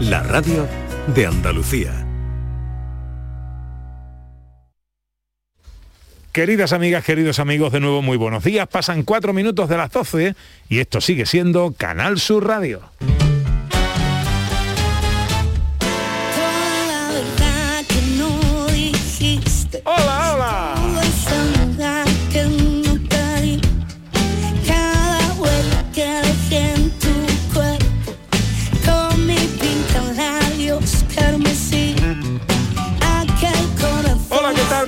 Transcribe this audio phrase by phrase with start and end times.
[0.00, 0.68] La radio
[1.14, 2.06] de Andalucía.
[6.32, 8.68] Queridas amigas, queridos amigos, de nuevo muy buenos días.
[8.68, 10.34] Pasan cuatro minutos de las 12
[10.68, 12.82] y esto sigue siendo Canal Sur Radio.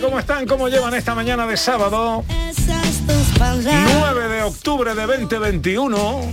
[0.09, 0.47] ¿Cómo están?
[0.47, 2.25] ¿Cómo llevan esta mañana de sábado?
[3.39, 6.33] 9 de octubre de 2021.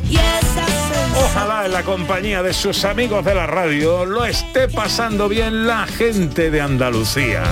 [1.26, 5.88] Ojalá en la compañía de sus amigos de la radio lo esté pasando bien la
[5.88, 7.44] gente de Andalucía.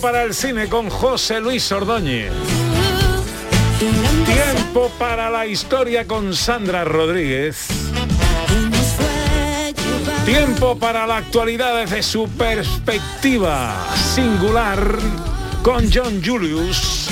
[0.00, 2.32] Para el cine con José Luis Ordóñez.
[4.24, 7.66] Tiempo para la historia con Sandra Rodríguez.
[10.24, 13.76] Tiempo para la actualidad desde su perspectiva
[14.14, 14.96] singular
[15.62, 17.08] con John Julius.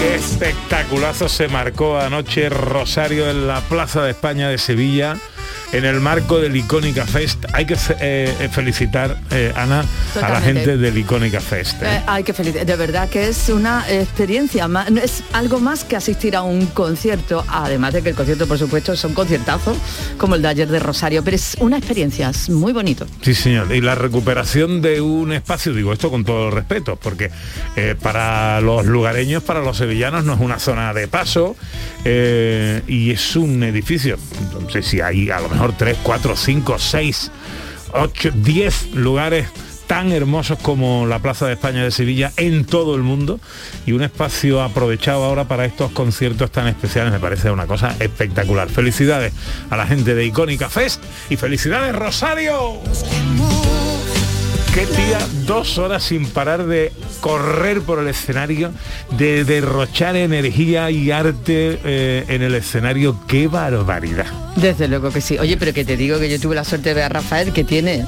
[0.00, 5.16] Qué espectaculazo se marcó anoche Rosario en la Plaza de España de Sevilla
[5.72, 7.46] en el marco del Icónica Fest.
[7.52, 9.84] Hay que eh, felicitar, eh, Ana,
[10.20, 11.82] a la gente del Icónica Fest.
[11.82, 12.02] ¿eh?
[12.06, 16.36] Hay que felicitar, de verdad que es una experiencia, más, es algo más que asistir
[16.36, 19.74] a un concierto, además de que el concierto, por supuesto, es un conciertazo,
[20.18, 23.06] como el de ayer de Rosario, pero es una experiencia, es muy bonito.
[23.22, 23.74] Sí, señor.
[23.74, 27.30] Y la recuperación de un espacio, digo esto con todo el respeto, porque
[28.02, 31.56] para los lugareños, para los sevillanos, no es una zona de paso
[32.04, 34.18] y es un edificio.
[34.60, 37.30] No sé si hay a lo mejor 3, 4, 5, 6,
[37.92, 39.48] 8, 10 lugares
[39.86, 43.38] tan hermosos como la Plaza de España de Sevilla en todo el mundo
[43.84, 48.70] y un espacio aprovechado ahora para estos conciertos tan especiales me parece una cosa espectacular.
[48.70, 49.34] Felicidades
[49.70, 52.80] a la gente de Icónica Fest y felicidades Rosario.
[54.74, 58.72] Qué tía, dos horas sin parar de correr por el escenario,
[59.18, 63.20] de derrochar energía y arte eh, en el escenario.
[63.28, 64.24] ¡Qué barbaridad!
[64.56, 65.38] Desde luego que sí.
[65.38, 67.64] Oye, pero que te digo que yo tuve la suerte de ver a Rafael, que
[67.64, 68.06] tiene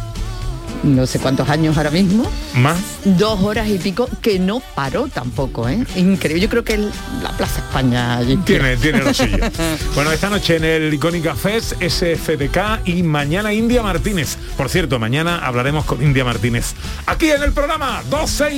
[0.84, 5.68] no sé cuántos años ahora mismo, Más dos horas y pico, que no paró tampoco,
[5.68, 5.84] ¿eh?
[5.96, 6.40] Increíble.
[6.42, 6.90] Yo creo que el-
[7.22, 9.38] la Plaza España allí tiene, tiene lo suyo.
[9.94, 14.36] Bueno, esta noche en el Icónica Fest, SFDK y mañana India Martínez.
[14.56, 16.74] Por cierto, mañana hablaremos con India Martínez.
[17.06, 18.52] Aquí en el programa 12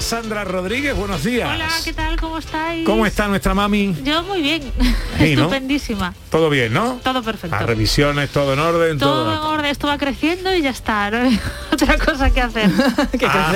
[0.00, 0.16] y 7.
[0.16, 1.48] Hola Sandra Rodríguez, buenos días.
[1.52, 2.16] Hola, ¿qué tal?
[2.18, 2.86] ¿Cómo estáis?
[2.86, 3.94] ¿Cómo está nuestra mami?
[4.02, 4.62] Yo muy bien,
[5.18, 5.42] Sí, ¿no?
[5.42, 6.14] estupendísima.
[6.30, 7.00] Todo bien, ¿no?
[7.02, 7.56] Todo perfecto.
[7.56, 9.24] Las revisiones, todo en orden, todo.
[9.24, 11.38] Todo en orden, esto va creciendo y ya está, no hay
[11.72, 12.70] otra cosa que hacer.
[13.32, 13.52] Ah,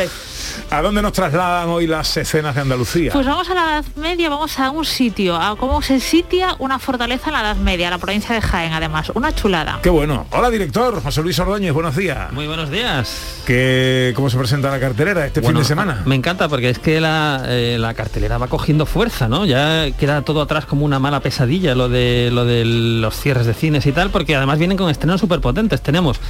[0.70, 3.12] ¿A dónde nos trasladan hoy las escenas de Andalucía?
[3.12, 6.78] Pues vamos a la Edad Media, vamos a un sitio, a cómo se sitia una
[6.78, 9.78] fortaleza en la Edad Media, la provincia de Jaén, además, una chulada.
[9.82, 10.26] Qué bueno.
[10.30, 11.02] Hola, director.
[11.02, 12.32] José Luis Ordóñez, buenos días.
[12.32, 13.42] Muy buenos días.
[13.46, 16.02] ¿Qué, ¿Cómo se presenta la cartelera este fin de semana?
[16.06, 19.44] Me encanta porque es que la, eh, la cartelera va cogiendo fuerza, ¿no?
[19.46, 23.54] Ya queda todo atrás como una mala pesadilla lo de lo de los cierres de
[23.54, 25.80] cines y tal, porque además vienen con estrenos súper potentes.
[25.80, 26.20] Tenemos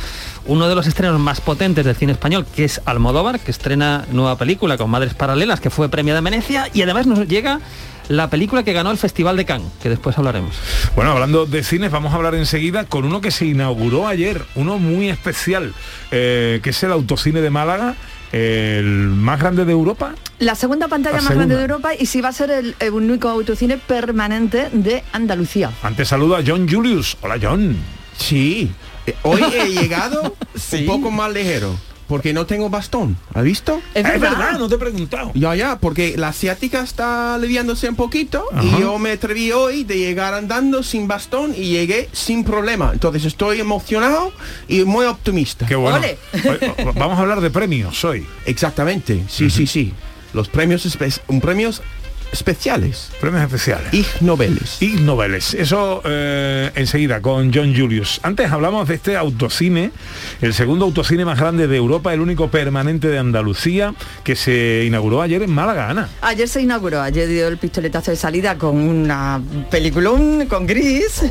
[0.47, 4.37] uno de los estrenos más potentes del cine español, que es Almodóvar, que estrena nueva
[4.39, 7.61] película con Madres Paralelas, que fue premiada en Venecia, y además nos llega
[8.09, 10.55] la película que ganó el Festival de Cannes, que después hablaremos.
[10.95, 14.79] Bueno, hablando de cines, vamos a hablar enseguida con uno que se inauguró ayer, uno
[14.79, 15.73] muy especial,
[16.11, 17.95] eh, que es el Autocine de Málaga,
[18.33, 20.15] el más grande de Europa.
[20.41, 22.93] La segunda pantalla La más grande de Europa y sí va a ser el, el
[22.93, 25.71] único autocine permanente de Andalucía.
[25.83, 27.17] Antes saludo a John Julius.
[27.23, 27.77] Hola, John.
[28.19, 28.71] Sí.
[29.07, 30.37] Eh, Hoy he llegado
[30.73, 31.75] un poco más ligero.
[32.09, 33.17] Porque no tengo bastón.
[33.33, 33.81] ¿Has visto?
[33.95, 34.59] Es verdad.
[34.59, 35.31] no te he preguntado.
[35.35, 38.63] Ya, ya, porque la asiática está aliviándose un poquito Ajá.
[38.63, 42.91] y yo me atreví hoy de llegar andando sin bastón y llegué sin problema.
[42.93, 44.33] Entonces estoy emocionado
[44.69, 45.67] y muy optimista.
[45.67, 45.99] Qué bueno.
[45.99, 46.19] Ole.
[46.95, 48.27] Vamos a hablar de premios hoy.
[48.45, 49.93] Exactamente, sí, sí, sí.
[50.33, 50.87] Los premios,
[51.29, 51.81] un premios
[52.35, 53.11] especiales.
[53.21, 53.93] Premios especiales.
[53.95, 54.83] Ig Nobeles.
[54.83, 55.55] Ig Noveles.
[55.55, 58.21] Eso eh, enseguida con John Julius.
[58.23, 59.93] Antes hablamos de este autocine,
[60.41, 65.23] el segundo autocine más grande de Europa, el único permanente de Andalucía, que se inauguró
[65.23, 66.09] ayer en Málaga, Ana.
[66.23, 69.41] Ayer se inauguró, ayer dio el pistoletazo de salida con una
[69.71, 71.23] peliculón con gris,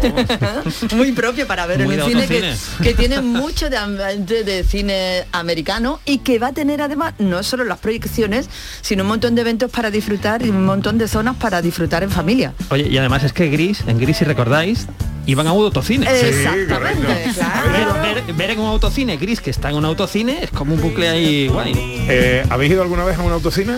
[0.96, 4.64] muy propio para ver Muy en de un cine que, tiene mucho de, ambiente de
[4.64, 8.50] cine americano y que va a tener además no solo las proyecciones,
[8.82, 12.10] sino un montón de eventos para disfrutar y un montón de zonas para disfrutar en
[12.10, 12.54] familia.
[12.70, 14.88] Oye, y además es que Gris, en Gris si recordáis,
[15.26, 16.06] iban a un autocine.
[16.10, 17.94] Exactamente, claro.
[18.02, 20.82] Ver, ver- ver en un autocine Gris que está en un autocine es como un
[20.82, 21.74] bucle ahí guay.
[21.76, 23.74] Eh, ¿Habéis ido alguna vez a un autocine?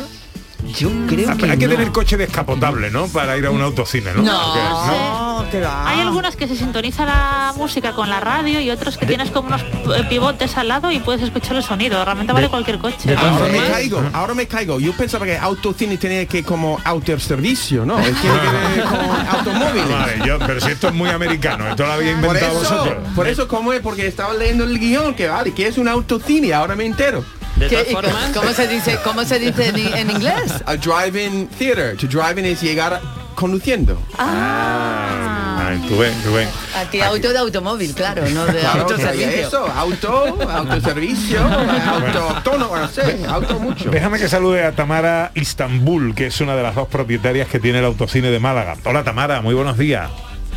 [0.74, 1.74] Yo creo Hay que que no.
[1.76, 3.08] tener coche descapotable, ¿no?
[3.08, 4.24] Para ir a un autocine, ¿no?
[4.24, 5.90] No, que va.
[5.90, 9.48] Hay algunos que se sintoniza la música con la radio y otros que tienes como
[9.50, 12.04] unos eh, pivotes al lado y puedes escuchar el sonido.
[12.04, 13.16] Realmente vale cualquier coche.
[13.16, 14.80] Ahora me caigo, ahora me caigo.
[14.80, 17.96] Yo pensaba que autocine tenía que como autoservicio, ¿no?
[17.98, 19.90] Tiene que ver con automóviles.
[19.90, 22.96] Vale, yo, pero si esto es muy americano, esto lo Por inventado eso, vosotros.
[23.16, 26.54] por eso como es, porque estaba leyendo el guion, que vale, que es un autocine,
[26.54, 27.24] ahora me entero.
[27.56, 30.52] De ¿Qué- todas y co- formas, ¿Cómo se dice, cómo se dice en, en inglés?
[30.66, 31.96] A drive-in theater.
[31.98, 33.00] To drive-in es llegar
[33.34, 33.98] conduciendo.
[34.18, 36.48] Ah, ay, tú ves, tú ves.
[36.76, 39.48] Aquí auto de automóvil, claro, no de Claro, autoservicio.
[39.48, 41.40] eso, auto, autoservicio,
[41.88, 43.90] auto autónomo, no sé, auto mucho.
[43.90, 47.80] Déjame que salude a Tamara Istanbul, que es una de las dos propietarias que tiene
[47.80, 48.76] el autocine de Málaga.
[48.84, 50.10] Hola Tamara, muy buenos días.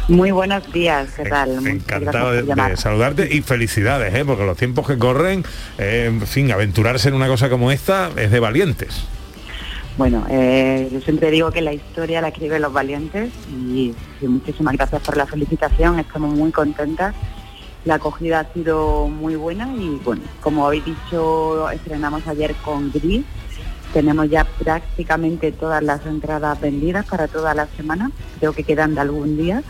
[0.09, 1.67] Muy buenos días, ¿qué tal?
[1.67, 4.25] Encantado de saludarte y felicidades, ¿eh?
[4.25, 5.45] porque los tiempos que corren,
[5.77, 9.05] eh, en fin, aventurarse en una cosa como esta es de valientes.
[9.99, 14.77] Bueno, eh, yo siempre digo que la historia la escriben los valientes y, y muchísimas
[14.79, 17.15] gracias por la felicitación, estamos muy contentas.
[17.85, 23.27] La acogida ha sido muy buena y bueno, como habéis dicho, estrenamos ayer con Gris.
[23.93, 29.03] Tenemos ya prácticamente todas las entradas vendidas para toda la semana, creo que quedan de
[29.03, 29.63] algún día.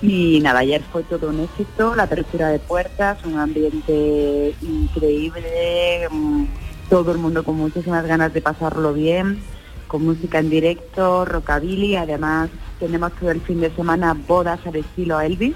[0.00, 6.44] Y nada, ayer fue todo un éxito, la apertura de puertas, un ambiente increíble, mm,
[6.88, 9.40] todo el mundo con muchísimas ganas de pasarlo bien,
[9.88, 15.20] con música en directo, rockabilly, además tenemos todo el fin de semana bodas al estilo
[15.20, 15.54] Elvis.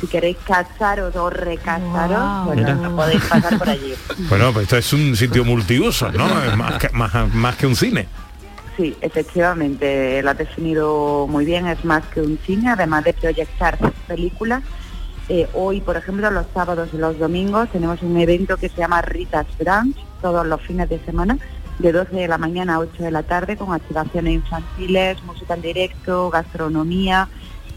[0.00, 2.54] Si queréis casaros o recasaros, Wow.
[2.54, 3.92] bueno, no podéis pasar por allí.
[4.28, 6.26] Bueno, pues esto es un sitio multiuso, ¿no?
[6.44, 8.06] Es más que, más, más que un cine.
[8.76, 13.78] Sí, efectivamente, lo ha definido muy bien, es más que un cine, además de proyectar
[14.08, 14.62] películas.
[15.28, 19.00] Eh, hoy, por ejemplo, los sábados y los domingos tenemos un evento que se llama
[19.00, 21.38] Rita's Brunch, todos los fines de semana,
[21.78, 25.62] de 12 de la mañana a 8 de la tarde, con activaciones infantiles, música en
[25.62, 27.28] directo, gastronomía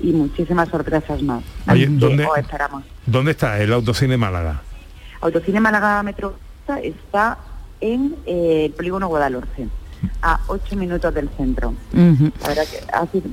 [0.02, 1.44] y muchísimas sorpresas más.
[1.70, 2.84] Oye, ¿dónde- os esperamos.
[3.06, 4.62] ¿Dónde está el autocine Málaga?
[5.22, 6.38] Autocine Málaga Metro
[6.84, 7.38] está
[7.82, 9.68] en eh, el polígono Guadalhorce,
[10.22, 11.74] a 8 minutos del centro.
[11.94, 12.32] Ujú.
[12.42, 13.30] La verdad que ha sido...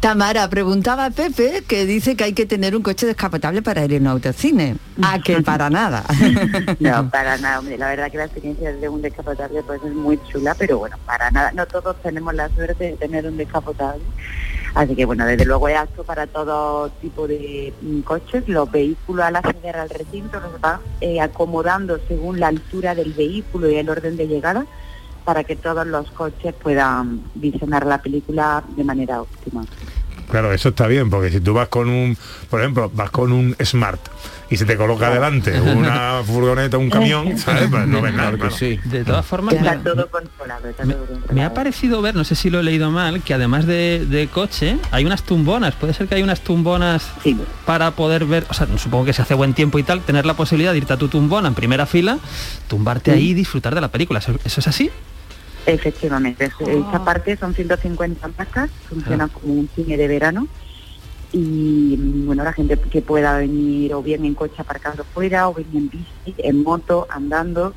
[0.00, 3.92] Tamara, preguntaba a Pepe que dice que hay que tener un coche descapotable para ir
[3.92, 4.76] en un autocine.
[5.02, 6.04] A que para nada.
[6.80, 7.76] No, para nada, hombre.
[7.76, 11.30] La verdad que la experiencia de un descapotable pues es muy chula, pero bueno, para
[11.30, 11.52] nada.
[11.52, 14.02] No todos tenemos la suerte de tener un descapotable.
[14.74, 18.48] Así que bueno, desde luego es apto para todo tipo de mm, coches.
[18.48, 23.68] Los vehículos al acceder al recinto los van eh, acomodando según la altura del vehículo
[23.68, 24.64] y el orden de llegada
[25.30, 29.64] para que todos los coches puedan visionar la película de manera óptima.
[30.28, 32.16] Claro, eso está bien, porque si tú vas con un,
[32.48, 34.00] por ejemplo, vas con un Smart
[34.48, 37.68] y se te coloca delante una furgoneta, un camión, ¿sabes?
[37.68, 38.30] Pues no ves nada.
[38.30, 38.54] Claro claro.
[38.56, 38.78] sí.
[38.84, 40.68] de todas formas, Está me- todo controlado.
[40.68, 41.34] está me, todo controlado.
[41.34, 44.28] me ha parecido ver, no sé si lo he leído mal, que además de, de
[44.28, 45.74] coche hay unas tumbonas.
[45.74, 47.36] Puede ser que hay unas tumbonas Sí.
[47.66, 50.34] para poder ver, o sea, supongo que se hace buen tiempo y tal, tener la
[50.34, 52.18] posibilidad de irte a tu tumbona en primera fila,
[52.68, 54.20] tumbarte ahí y disfrutar de la película.
[54.20, 54.90] ¿Eso, eso es así?
[55.74, 56.68] Efectivamente, es- Oh.
[56.68, 60.46] esta parte son 150 marcas, funciona como un cine de verano
[61.32, 61.96] y
[62.26, 65.88] bueno, la gente que pueda venir o bien en coche aparcado fuera o bien en
[65.90, 67.72] bici, en moto, andando,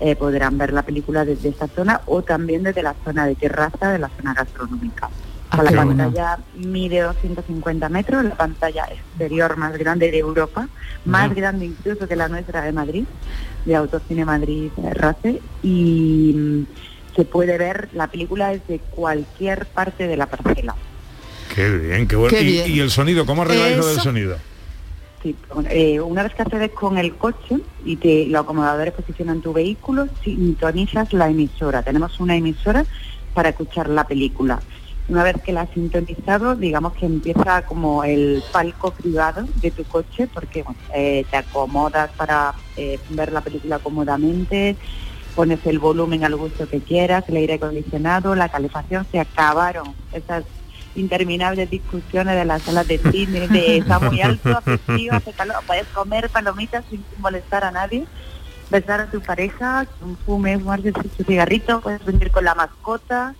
[0.00, 3.92] eh, podrán ver la película desde esta zona o también desde la zona de terraza
[3.92, 5.10] de la zona gastronómica.
[5.50, 5.96] Ah, la bueno.
[6.04, 10.68] pantalla mide 250 metros, la pantalla exterior más grande de Europa,
[11.04, 13.04] más grande incluso que la nuestra de Madrid,
[13.64, 16.66] de Autocine Madrid eh, RACE, y
[17.16, 20.76] se puede ver la película desde cualquier parte de la parcela.
[21.54, 22.36] Qué bien, qué bueno.
[22.36, 22.70] Qué y, bien.
[22.70, 24.36] y el sonido, ¿cómo arregláis lo del sonido?
[25.22, 25.34] Sí,
[25.70, 30.08] eh, una vez que accedes con el coche y te, los acomodadores posicionan tu vehículo,
[30.22, 31.82] sintonizas la emisora.
[31.82, 32.84] Tenemos una emisora
[33.32, 34.60] para escuchar la película.
[35.08, 39.84] Una vez que la has sintonizado, digamos que empieza como el palco privado de tu
[39.84, 44.76] coche, porque bueno, eh, te acomodas para eh, ver la película cómodamente,
[45.36, 50.44] pones el volumen al gusto que quieras, el aire acondicionado, la calefacción, se acabaron esas
[50.96, 55.56] interminables discusiones de las salas de cine, de está muy alto, hace frío, hace calor,
[55.66, 58.06] puedes comer palomitas sin molestar a nadie,
[58.70, 63.34] besar a tu pareja, un fume, fumarse su cigarrito, puedes venir con la mascota.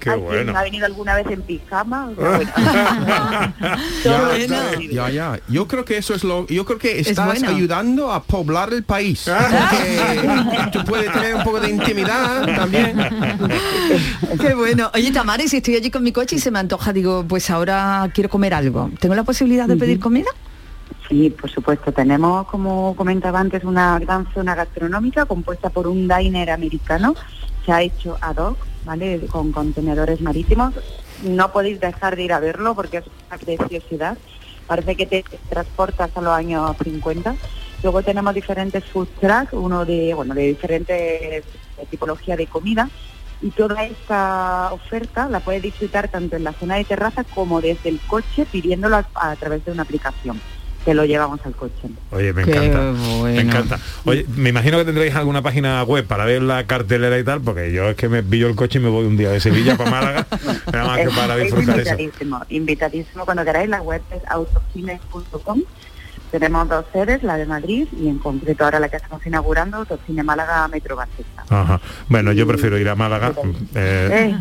[0.00, 0.56] Qué bueno.
[0.56, 2.10] ha venido alguna vez en pijama.
[2.16, 2.50] bueno.
[4.04, 4.56] Ya, bueno.
[4.90, 5.40] ya, ya.
[5.48, 6.46] Yo creo que eso es lo.
[6.46, 7.48] Yo creo que Es estás bueno.
[7.48, 9.28] ayudando a poblar el país.
[9.30, 12.96] Porque tú puedes tener un poco de intimidad también.
[14.40, 14.90] Qué bueno.
[14.94, 18.08] Oye, Tamara, si estoy allí con mi coche y se me antoja, digo, pues ahora
[18.14, 18.90] quiero comer algo.
[19.00, 20.28] ¿Tengo la posibilidad de pedir comida?
[21.08, 21.92] Sí, por supuesto.
[21.92, 27.14] Tenemos, como comentaba antes, una gran zona gastronómica compuesta por un diner americano.
[27.66, 29.20] Se ha hecho ad hoc, ¿vale?
[29.30, 30.74] Con contenedores marítimos.
[31.22, 34.16] No podéis dejar de ir a verlo porque es una preciosidad.
[34.66, 37.34] Parece que te transportas a los años 50.
[37.82, 41.42] Luego tenemos diferentes food trucks, uno de, bueno, de diferentes eh,
[41.90, 42.88] tipología de comida.
[43.42, 47.88] Y toda esta oferta la puedes disfrutar tanto en la zona de terraza como desde
[47.88, 50.40] el coche pidiéndolo a través de una aplicación.
[50.84, 51.74] Te lo llevamos al coche.
[52.10, 52.78] Oye, me Qué encanta.
[52.92, 53.40] Me bueno.
[53.40, 53.78] encanta.
[54.06, 57.70] Oye, me imagino que tendréis alguna página web para ver la cartelera y tal, porque
[57.70, 59.90] yo es que me pillo el coche y me voy un día de Sevilla para
[59.90, 60.26] Málaga,
[60.72, 61.90] nada más que Es- para es disfrutar eso.
[62.00, 63.68] invitadísimo, invitadísimo cuando queráis.
[63.68, 65.60] La web es autocines.com.
[66.30, 70.22] Tenemos dos sedes, la de Madrid y en concreto ahora la que estamos inaugurando, Autocine
[70.22, 71.44] Málaga Metro Baseta.
[71.48, 71.80] Ajá.
[72.08, 73.32] Bueno, yo prefiero ir a Málaga.
[73.74, 74.36] eh,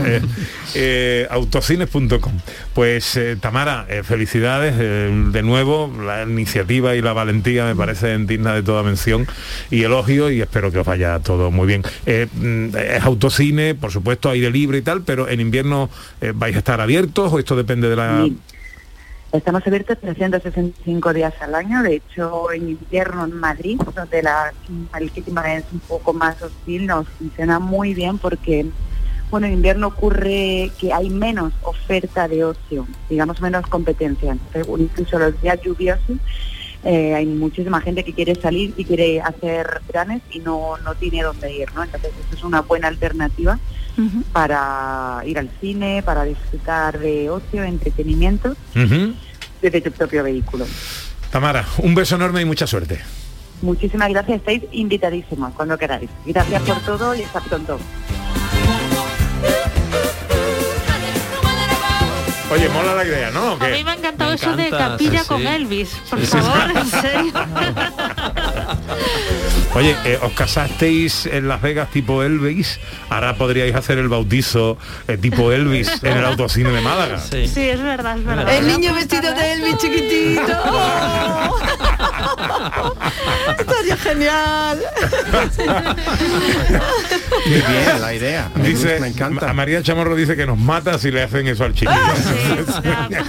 [0.00, 0.22] eh,
[0.74, 2.32] eh, autocines.com.
[2.74, 5.92] Pues eh, Tamara, eh, felicidades eh, de nuevo.
[6.02, 9.26] La iniciativa y la valentía me parece digna de toda mención
[9.70, 11.82] y elogio y espero que os vaya todo muy bien.
[12.06, 15.90] Eh, mm, es autocine, por supuesto, aire libre y tal, pero en invierno
[16.20, 18.22] eh, vais a estar abiertos o esto depende de la...
[18.24, 18.38] Sí.
[19.32, 24.52] Estamos abiertos 365 días al año, de hecho en invierno en Madrid, donde la,
[25.00, 28.66] el clima es un poco más hostil, nos funciona muy bien porque
[29.30, 34.32] bueno, en invierno ocurre que hay menos oferta de ocio, digamos menos competencia.
[34.32, 36.18] Entonces, incluso los días lluviosos
[36.84, 41.22] eh, hay muchísima gente que quiere salir y quiere hacer planes y no, no tiene
[41.22, 41.82] dónde ir, ¿no?
[41.82, 43.58] Entonces esto es una buena alternativa
[44.32, 48.56] para ir al cine, para disfrutar de ocio, entretenimiento
[49.60, 50.66] desde tu propio vehículo.
[51.30, 53.00] Tamara, un beso enorme y mucha suerte.
[53.62, 56.10] Muchísimas gracias, estáis invitadísimos cuando queráis.
[56.26, 57.78] Gracias por todo y hasta pronto.
[62.50, 63.52] Oye, mola la idea, ¿no?
[63.54, 65.46] ¿O A mí me ha encantado Me eso de capilla sí, con.
[65.46, 65.88] Elvis.
[66.10, 66.38] Por Sí, sí, sí.
[66.38, 67.32] favor, en serio.
[69.74, 74.76] Oye, eh, os casasteis en Las Vegas tipo Elvis, ahora podríais hacer el bautizo
[75.08, 77.18] eh, tipo Elvis en el autocine de Málaga.
[77.18, 77.48] Sí.
[77.48, 78.54] Sí, es verdad, es verdad.
[78.54, 80.42] El niño vestido de Elvis chiquitito.
[83.58, 84.78] Estaría genial.
[87.44, 88.50] Qué bien la idea.
[88.54, 89.50] Me, Dice, gusta, me encanta.
[89.50, 91.96] a María Chamorro dice que nos mata si le hacen eso al chiquillo.
[92.16, 92.62] Sí,
[93.10, 93.24] ya.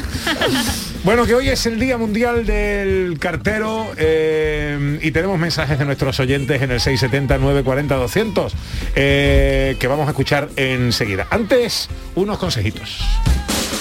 [1.04, 6.18] Bueno, que hoy es el Día Mundial del Cartero eh, y tenemos mensajes de nuestros
[6.22, 8.52] oyentes en el 670-940-200
[8.96, 11.28] eh, que vamos a escuchar enseguida.
[11.30, 13.02] Antes, unos consejitos.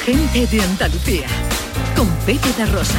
[0.05, 1.29] Gente de Andalucía,
[1.95, 2.99] con Pepe da Rosa.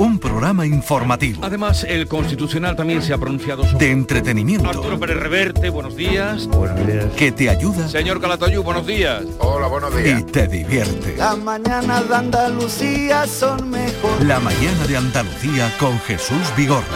[0.00, 1.44] Un programa informativo.
[1.44, 3.84] Además, el Constitucional también se ha pronunciado sobre...
[3.84, 4.66] De entretenimiento.
[4.66, 6.46] Arturo Pérez Reverte, buenos días.
[6.46, 7.04] Buenos días.
[7.18, 9.24] Que te ayuda Señor Calatayú, buenos días.
[9.40, 11.16] Hola, buenos y te divierte.
[11.18, 14.24] Las mañanas de Andalucía son mejor.
[14.24, 16.86] La mañana de Andalucía con Jesús Vigorra.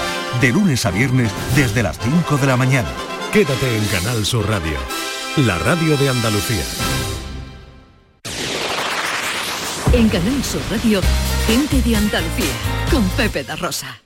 [0.40, 2.88] De lunes a viernes desde las 5 de la mañana.
[3.34, 4.78] Quédate en Canal Sur Radio,
[5.36, 6.64] la radio de Andalucía.
[9.92, 11.00] En Canal Sur Radio,
[11.46, 12.46] Gente de Andalucía,
[12.94, 14.00] con Pepe da Rosa.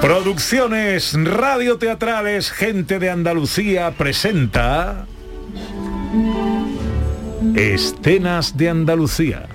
[0.00, 5.04] Producciones radioteatrales Gente de Andalucía presenta
[7.54, 9.46] Escenas de Andalucía.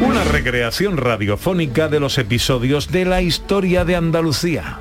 [0.00, 4.78] Una recreación radiofónica de los episodios de la historia de Andalucía.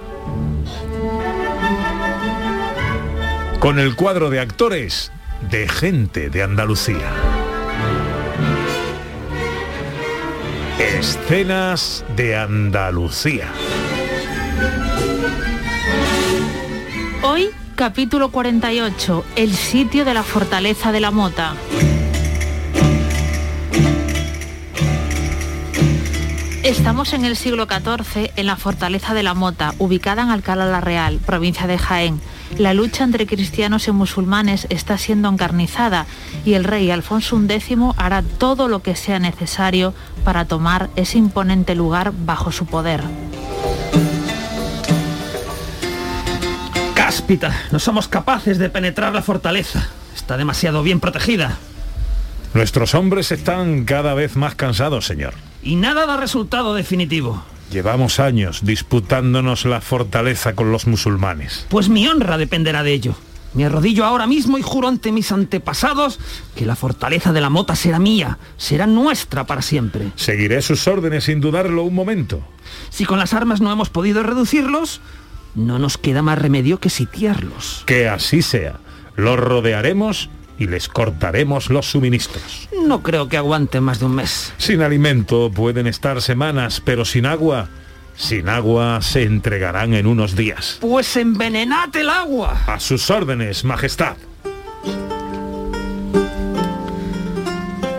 [3.60, 7.12] Con el cuadro de actores de Gente de Andalucía.
[10.80, 13.48] Escenas de Andalucía.
[17.24, 21.54] Hoy, capítulo 48, el sitio de la fortaleza de la Mota.
[26.64, 30.82] Estamos en el siglo XIV en la fortaleza de la Mota, ubicada en Alcalá la
[30.82, 32.22] Real, provincia de Jaén.
[32.58, 36.06] La lucha entre cristianos y musulmanes está siendo encarnizada
[36.46, 41.76] y el rey Alfonso X hará todo lo que sea necesario para tomar ese imponente
[41.76, 43.02] lugar bajo su poder.
[46.96, 49.88] Cáspita, no somos capaces de penetrar la fortaleza.
[50.16, 51.58] Está demasiado bien protegida.
[52.54, 55.34] Nuestros hombres están cada vez más cansados, señor.
[55.62, 57.44] Y nada da resultado definitivo.
[57.72, 61.68] Llevamos años disputándonos la fortaleza con los musulmanes.
[61.70, 63.16] Pues mi honra dependerá de ello.
[63.54, 66.20] Me arrodillo ahora mismo y juro ante mis antepasados
[66.56, 70.12] que la fortaleza de la mota será mía, será nuestra para siempre.
[70.16, 72.42] Seguiré sus órdenes sin dudarlo un momento.
[72.90, 75.02] Si con las armas no hemos podido reducirlos,
[75.56, 77.84] no nos queda más remedio que sitiarlos.
[77.86, 78.80] Que así sea.
[79.16, 80.30] Los rodearemos
[80.60, 82.70] y les cortaremos los suministros.
[82.86, 84.54] No creo que aguanten más de un mes.
[84.58, 87.70] Sin alimento pueden estar semanas, pero sin agua,
[88.16, 90.78] sin agua se entregarán en unos días.
[90.82, 92.62] Pues envenenad el agua.
[92.68, 94.18] A sus órdenes, Majestad.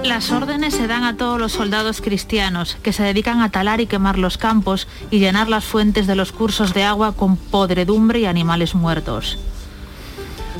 [0.05, 3.87] Las órdenes se dan a todos los soldados cristianos que se dedican a talar y
[3.87, 8.27] quemar los campos y llenar las fuentes de los cursos de agua con podredumbre y
[8.27, 9.39] animales muertos.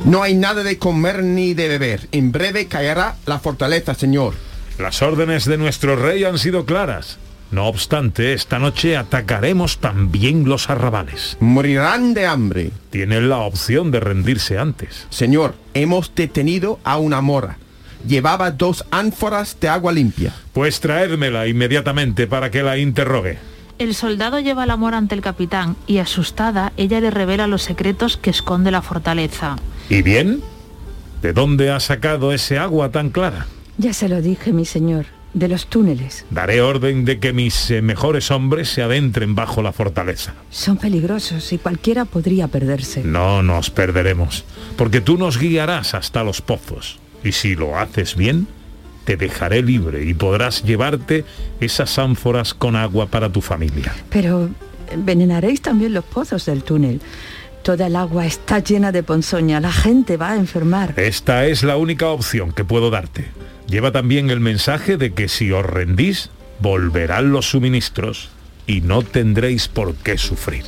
[0.05, 2.07] No hay nada de comer ni de beber.
[2.11, 4.33] En breve caerá la fortaleza, señor.
[4.79, 7.19] Las órdenes de nuestro rey han sido claras.
[7.51, 11.37] No obstante, esta noche atacaremos también los arrabales.
[11.39, 12.71] Morirán de hambre.
[12.89, 15.05] Tienen la opción de rendirse antes.
[15.09, 17.57] Señor, hemos detenido a una mora.
[18.07, 20.33] Llevaba dos ánforas de agua limpia.
[20.53, 23.37] Pues traédmela inmediatamente para que la interrogue.
[23.81, 28.15] El soldado lleva el amor ante el capitán y asustada ella le revela los secretos
[28.15, 29.55] que esconde la fortaleza.
[29.89, 30.43] ¿Y bien?
[31.23, 33.47] ¿De dónde ha sacado ese agua tan clara?
[33.79, 36.25] Ya se lo dije, mi señor, de los túneles.
[36.29, 40.35] Daré orden de que mis eh, mejores hombres se adentren bajo la fortaleza.
[40.51, 43.03] Son peligrosos y cualquiera podría perderse.
[43.03, 44.45] No nos perderemos,
[44.77, 46.99] porque tú nos guiarás hasta los pozos.
[47.23, 48.47] Y si lo haces bien,
[49.03, 51.25] te dejaré libre y podrás llevarte
[51.59, 53.93] esas ánforas con agua para tu familia.
[54.09, 54.49] Pero
[54.91, 57.01] envenenaréis también los pozos del túnel.
[57.63, 59.59] Toda el agua está llena de ponzoña.
[59.59, 60.93] La gente va a enfermar.
[60.97, 63.27] Esta es la única opción que puedo darte.
[63.67, 68.29] Lleva también el mensaje de que si os rendís, volverán los suministros
[68.67, 70.65] y no tendréis por qué sufrir.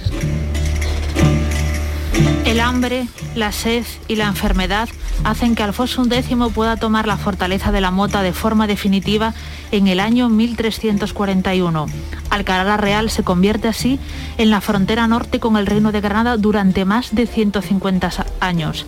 [2.53, 4.87] El hambre, la sed y la enfermedad
[5.23, 9.33] hacen que Alfonso X pueda tomar la fortaleza de la Mota de forma definitiva
[9.71, 11.87] en el año 1341.
[12.29, 13.99] Alcalá Real se convierte así
[14.37, 18.85] en la frontera norte con el Reino de Granada durante más de 150 años.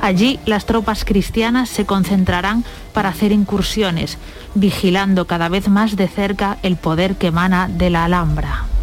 [0.00, 4.18] Allí las tropas cristianas se concentrarán para hacer incursiones,
[4.56, 8.73] vigilando cada vez más de cerca el poder que emana de la Alhambra.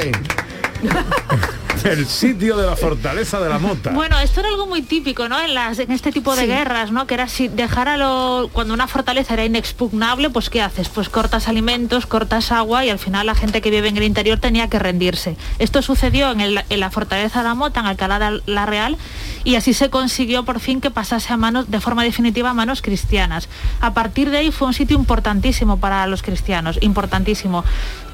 [1.84, 3.90] El sitio de la fortaleza de la mota.
[3.90, 5.38] Bueno, esto era algo muy típico, ¿no?
[5.40, 6.46] En, las, en este tipo de Sí.
[6.48, 7.06] guerras, ¿no?
[7.06, 8.50] Que era si dejar a lo...
[8.52, 10.88] Cuando una fortaleza era inexpugnable, pues ¿qué haces?
[10.88, 14.40] Pues cortas alimentos, cortas agua y al final la gente que vive en el interior
[14.40, 15.36] tenía que rendirse.
[15.60, 18.96] Esto sucedió en, el- en la fortaleza de la Mota, en Alcalá de la Real,
[19.44, 22.82] y así se consiguió por fin que pasase a manos, de forma definitiva, a manos
[22.82, 23.48] cristianas.
[23.80, 27.64] A partir de ahí fue un sitio importantísimo para los cristianos, importantísimo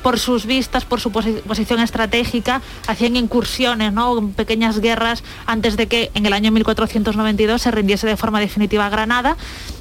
[0.04, 4.28] por sus vistas, por su posi- posición estratégica, hacían incursiones, ¿no?
[4.36, 9.36] pequeñas guerras antes de que en el año 1492 se rindiese de forma definitiva Granada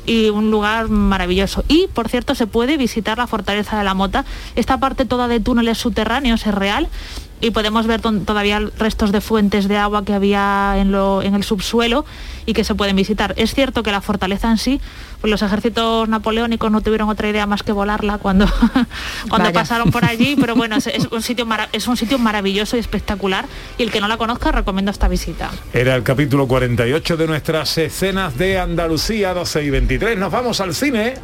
[0.05, 1.65] y un lugar maravilloso.
[1.67, 4.23] Y, por cierto, se puede visitar la fortaleza de la Mota.
[4.55, 6.87] Esta parte toda de túneles subterráneos es real
[7.43, 11.43] y podemos ver todavía restos de fuentes de agua que había en, lo- en el
[11.43, 12.05] subsuelo
[12.45, 13.33] y que se pueden visitar.
[13.37, 14.79] Es cierto que la fortaleza en sí,
[15.19, 18.45] pues los ejércitos napoleónicos no tuvieron otra idea más que volarla cuando,
[19.29, 19.53] cuando Vaya.
[19.53, 23.45] pasaron por allí, pero bueno, es, es un sitio es un sitio maravilloso y espectacular
[23.77, 25.51] y el que no la conozca recomiendo esta visita.
[25.73, 30.17] Era el capítulo 48 de nuestras escenas de Andalucía 12 y 23.
[30.17, 31.15] Nos vamos al cine.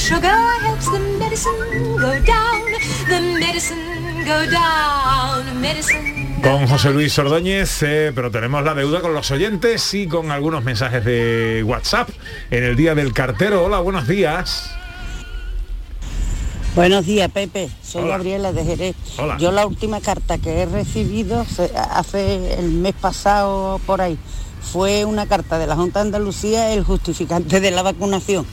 [0.00, 0.34] Sugar
[0.64, 2.62] helps the medicine go down.
[3.08, 5.60] The medicine go down.
[5.60, 6.40] Medicine.
[6.42, 10.64] Con José Luis Ordóñez, eh, pero tenemos la deuda con los oyentes y con algunos
[10.64, 12.08] mensajes de WhatsApp
[12.50, 13.64] en el día del cartero.
[13.64, 14.70] Hola, buenos días.
[16.74, 17.68] Buenos días, Pepe.
[17.82, 18.16] Soy Hola.
[18.16, 18.96] Gabriela de Jerez.
[19.18, 19.36] Hola.
[19.38, 21.44] Yo la última carta que he recibido
[21.90, 24.16] hace el mes pasado por ahí
[24.62, 28.46] fue una carta de la Junta de Andalucía, el justificante de la vacunación.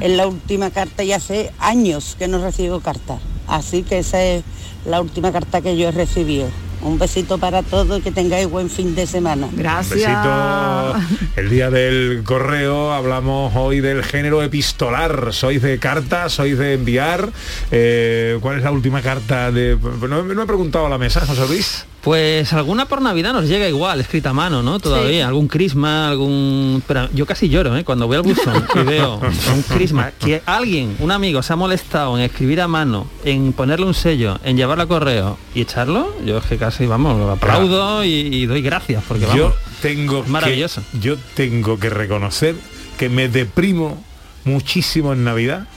[0.00, 3.20] Es la última carta y hace años que no recibo cartas.
[3.46, 4.44] Así que esa es
[4.84, 6.48] la última carta que yo he recibido.
[6.80, 9.48] Un besito para todos y que tengáis buen fin de semana.
[9.50, 10.94] Besito.
[11.34, 15.32] El día del correo hablamos hoy del género epistolar.
[15.32, 16.34] ¿Sois de cartas?
[16.34, 17.30] ¿Sois de enviar?
[17.72, 19.76] Eh, ¿Cuál es la última carta de.?
[20.08, 21.84] No, no he preguntado a la mesa, José Luis.
[22.08, 24.80] Pues alguna por Navidad nos llega igual, escrita a mano, ¿no?
[24.80, 26.82] Todavía, algún crisma, algún...
[26.86, 27.84] Pero yo casi lloro, ¿eh?
[27.84, 29.20] Cuando voy al buzón y veo
[29.54, 33.84] un crisma, que alguien, un amigo, se ha molestado en escribir a mano, en ponerle
[33.84, 38.02] un sello, en llevarlo a correo y echarlo, yo es que casi, vamos, lo aplaudo
[38.02, 39.36] y, y doy gracias, porque vamos...
[39.36, 40.80] yo tengo maravilloso.
[40.92, 42.56] Que, yo tengo que reconocer
[42.96, 44.02] que me deprimo
[44.44, 45.68] muchísimo en Navidad.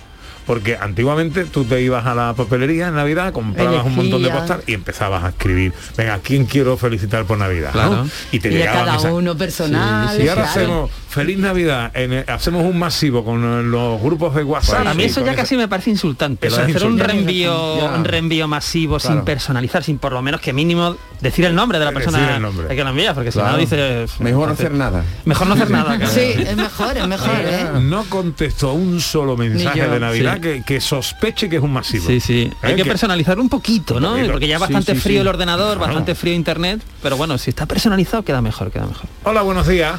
[0.45, 4.63] Porque antiguamente tú te ibas a la papelería en Navidad, comprabas un montón de postal
[4.67, 7.71] y empezabas a escribir, venga, ¿a quién quiero felicitar por Navidad?
[7.73, 7.87] ¿no?
[7.89, 8.07] Claro.
[8.31, 10.17] Y te Y llegaban cada esas- uno personal.
[10.19, 10.49] y ahora claro.
[10.49, 14.87] hacemos feliz Navidad, en el- hacemos un masivo con eh, los grupos de WhatsApp.
[14.87, 16.47] a mí eso ya esa- casi me parece insultante.
[16.47, 17.85] Eso lo de es hacer un reenvío, Ya.
[17.95, 21.85] un reenvío masivo sin personalizar, sin por lo menos que mínimo decir el nombre de
[21.85, 25.03] la Decir persona el que lo envía, porque si no dice Mejor no hacer nada.
[25.25, 25.97] Mejor no hacer nada.
[25.97, 26.11] claro.
[26.11, 27.65] Sí, es mejor, es mejor, ¿eh?
[27.81, 30.41] No contesto un solo mensaje de Navidad Sí.
[30.41, 32.07] que, que sospeche que es un masivo.
[32.07, 32.51] Sí, sí.
[32.61, 32.75] Hay ¿Eh?
[32.77, 34.11] que personalizarlo un poquito, ¿no?
[34.13, 34.31] poquito.
[34.31, 35.21] Porque ya Sí, bastante sí, frío sí.
[35.21, 35.79] el ordenador, Claro.
[35.87, 39.05] bastante frío internet, pero bueno, si está personalizado queda mejor, queda mejor.
[39.23, 39.95] Hola, buenos días.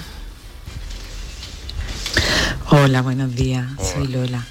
[2.75, 4.43] Hola, buenos días, soy Lola.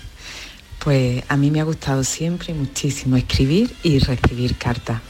[0.77, 5.01] Pues a mí me ha gustado siempre muchísimo escribir y recibir cartas.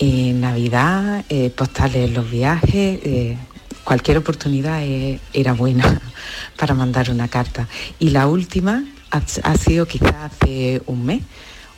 [0.00, 3.36] En Navidad, eh, postales en los viajes, eh,
[3.84, 6.00] cualquier oportunidad eh, era buena
[6.58, 7.68] para mandar una carta.
[8.00, 8.82] Y la última
[9.12, 11.22] ha, ha sido quizás hace un mes.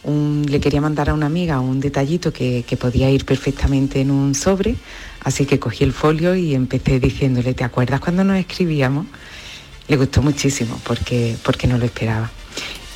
[0.04, 4.10] Un- le quería mandar a una amiga un detallito que, que podía ir perfectamente en
[4.10, 4.74] un sobre,
[5.22, 9.06] así que cogí el folio y empecé diciéndole, ¿te acuerdas cuando nos escribíamos?
[9.88, 12.30] Le gustó muchísimo porque, porque no lo esperaba.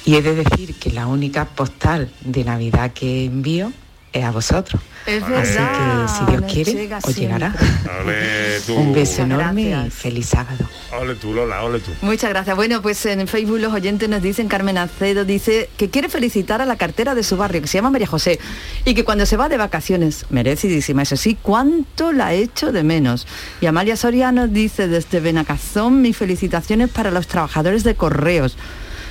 [0.05, 3.73] Y he de decir que la única postal de Navidad que envío
[4.19, 4.81] es a vosotros.
[5.07, 6.07] Es Así verdad.
[6.07, 7.55] que si Dios quiere, llega os llegará.
[8.03, 8.75] Ole tú.
[8.75, 10.65] Un beso Muchas enorme y feliz sábado.
[10.99, 11.93] Ole tú, Lola, ole tú.
[12.03, 12.57] Muchas gracias.
[12.57, 16.67] Bueno, pues en Facebook los oyentes nos dicen, Carmen Acedo dice que quiere felicitar a
[16.67, 18.41] la cartera de su barrio, que se llama María José,
[18.85, 23.27] y que cuando se va de vacaciones, merecidísima, eso sí, cuánto la echo de menos.
[23.61, 28.57] Y Amalia Soriano dice desde Benacazón, mis felicitaciones para los trabajadores de correos.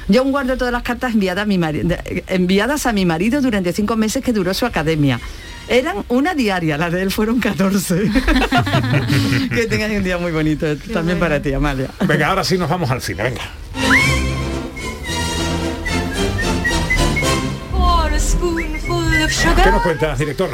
[0.08, 1.60] Yo aún guardo todas las cartas enviadas a mi,
[2.28, 5.20] enviadas a mi marido durante cinco meses que duró su academia.
[5.68, 7.96] Eran una diaria, las de él fueron 14.
[9.50, 11.90] que tengas un día muy bonito también para ti, Amalia.
[12.08, 13.42] Venga, ahora sí nos vamos al cine, venga.
[19.64, 20.50] ¿Qué nos cuentas, director?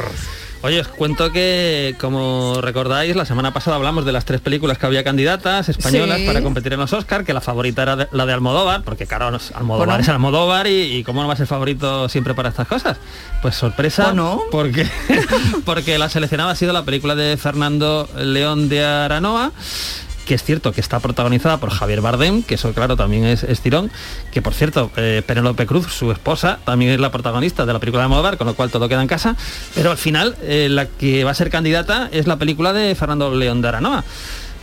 [0.64, 4.86] Oye, os cuento que, como recordáis, la semana pasada hablamos de las tres películas que
[4.86, 6.26] había candidatas españolas Sí.
[6.26, 9.26] para competir en los Oscar, que la favorita era de- la de Almodóvar, porque claro,
[9.54, 10.02] Almodóvar Bueno.
[10.02, 12.96] es Almodóvar y, y cómo no va a ser favorito siempre para estas cosas.
[13.42, 14.40] Pues sorpresa, ¿O no?
[14.52, 14.88] porque,
[15.64, 19.50] porque la seleccionada ha sido la película de Fernando León de Aranoa,
[20.26, 23.60] que es cierto que está protagonizada por Javier Bardem, que eso claro también es, es
[23.60, 23.90] tirón,
[24.30, 28.02] que por cierto, eh, Penélope Cruz, su esposa, también es la protagonista de la película
[28.02, 29.36] de Almodóvar, con lo cual todo queda en casa,
[29.74, 33.34] pero al final eh, la que va a ser candidata es la película de Fernando
[33.34, 34.04] León de Aranoa.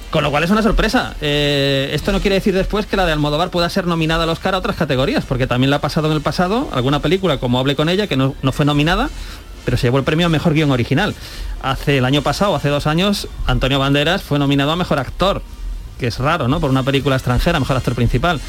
[0.09, 1.13] Con lo cual es una sorpresa.
[1.21, 4.55] Eh, esto no quiere decir después que la de Almodóvar pueda ser nominada al Oscar
[4.55, 7.75] a otras categorías, porque también la ha pasado en el pasado alguna película como Hable
[7.75, 9.11] con ella, que no, no fue nominada,
[9.65, 11.13] pero se llevó el premio a Mejor Guión Original.
[11.61, 15.41] Hace el año pasado, hace dos años, Antonio Banderas fue nominado a Mejor Actor,
[15.99, 16.61] que es raro, ¿no?
[16.61, 18.39] Por una película extranjera, Mejor Actor Principal.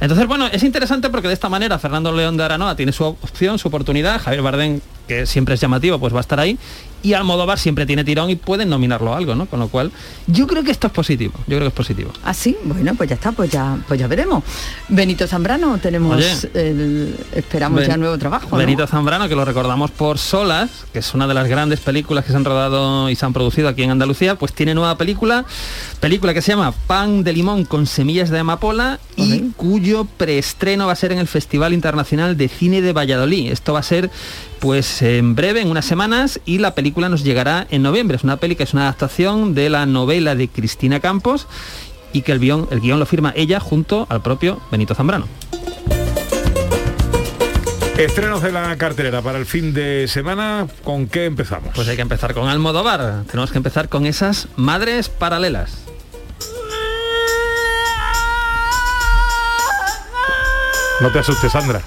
[0.00, 3.58] Entonces, bueno, es interesante porque de esta manera Fernando León de Aranoa tiene su opción,
[3.58, 6.56] su oportunidad, Javier Bardem, que siempre es llamativo, pues va a estar ahí,
[7.02, 9.46] y Almodóvar siempre tiene tirón y pueden nominarlo a algo, ¿no?
[9.46, 9.90] Con lo cual,
[10.26, 12.12] yo creo que esto es positivo, yo creo que es positivo.
[12.24, 14.44] Ah, sí, bueno, pues ya está, pues ya, pues ya veremos.
[14.88, 16.32] Benito Zambrano, tenemos Oye.
[16.54, 18.48] el- esperamos Ben- ya nuevo trabajo.
[18.52, 18.56] ¿no?
[18.56, 22.30] Benito Zambrano, que lo recordamos por Solas, que es una de las grandes películas que
[22.30, 25.44] se han rodado y se han producido aquí en Andalucía, pues tiene nueva película,
[26.00, 30.92] película que se llama Pan de limón con semillas de amapola y cuyo preestreno va
[30.92, 33.50] a ser en el Festival Internacional de Cine de Valladolid.
[33.52, 34.10] Esto va a ser
[34.62, 38.16] pues en breve, en unas semanas, y la película nos llegará en noviembre.
[38.16, 41.48] Es una peli que es una adaptación de la novela de Cristina Campos
[42.12, 45.26] y que el guion, el guion lo firma ella junto al propio Benito Zambrano.
[47.98, 51.70] Estrenos de la cartelera para el fin de semana, ¿con qué empezamos?
[51.74, 53.24] Pues hay que empezar con Almodóvar.
[53.26, 55.91] Tenemos que empezar con esas madres paralelas.
[61.02, 61.82] No te asustes, Sandra.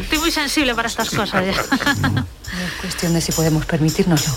[0.00, 1.52] Estoy muy sensible para estas cosas ya.
[2.12, 2.26] No
[2.64, 4.32] es cuestión de si podemos permitirnoslo.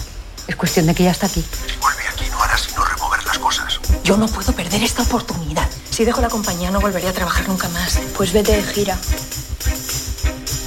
[0.47, 1.45] Es cuestión de que ya está aquí.
[1.79, 3.79] Vuelve aquí, no harás sino remover las cosas.
[4.03, 5.69] Yo no puedo perder esta oportunidad.
[5.91, 7.99] Si dejo la compañía no volveré a trabajar nunca más.
[8.17, 8.97] Pues vete de gira.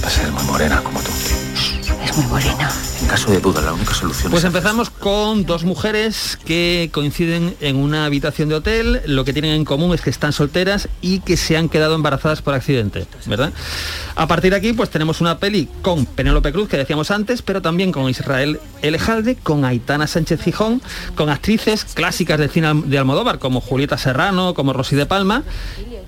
[0.01, 1.11] Va a ser muy morena como tú.
[2.05, 2.71] Es muy morena.
[3.03, 4.47] En caso de duda, la única solución Pues es...
[4.47, 9.01] empezamos con dos mujeres que coinciden en una habitación de hotel.
[9.05, 12.41] Lo que tienen en común es que están solteras y que se han quedado embarazadas
[12.41, 13.51] por accidente, ¿verdad?
[14.15, 17.61] A partir de aquí, pues tenemos una peli con Penélope Cruz, que decíamos antes, pero
[17.61, 20.81] también con Israel Elejalde, con Aitana Sánchez Gijón,
[21.15, 25.43] con actrices clásicas del cine de Almodóvar, como Julieta Serrano, como Rosy de Palma,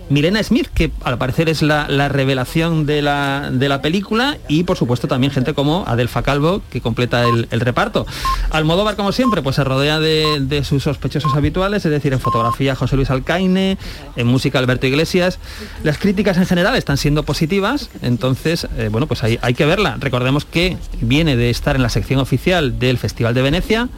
[0.09, 4.63] Milena Smith, que al parecer es la, la revelación de la, de la película, y
[4.63, 8.05] por supuesto también gente como Adelfa Calvo, que completa el, el reparto.
[8.51, 12.75] Almodóvar, como siempre, pues se rodea de, de sus sospechosos habituales, es decir, en fotografía
[12.75, 13.79] José Luis Alcaine,
[14.15, 15.39] en música Alberto Iglesias.
[15.83, 19.97] Las críticas en general están siendo positivas, entonces, eh, bueno, pues hay, hay que verla.
[19.99, 23.89] Recordemos que viene de estar en la sección oficial del Festival de Venecia,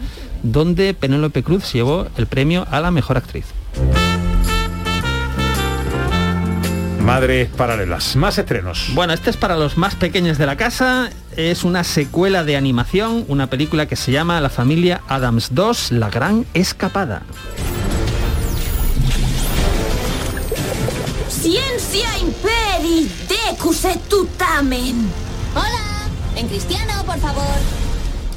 [0.43, 3.47] donde Penélope Cruz se llevó el premio a la mejor actriz.
[7.03, 8.17] Madres paralelas.
[8.17, 8.89] Más estrenos.
[8.93, 11.09] Bueno, este es para los más pequeños de la casa.
[11.37, 16.09] Es una secuela de animación, una película que se llama La familia Adams 2, La
[16.09, 17.21] Gran Escapada.
[21.29, 24.95] Ciencia imperi decus et tutamen.
[25.53, 27.59] Hola, en cristiano, por favor.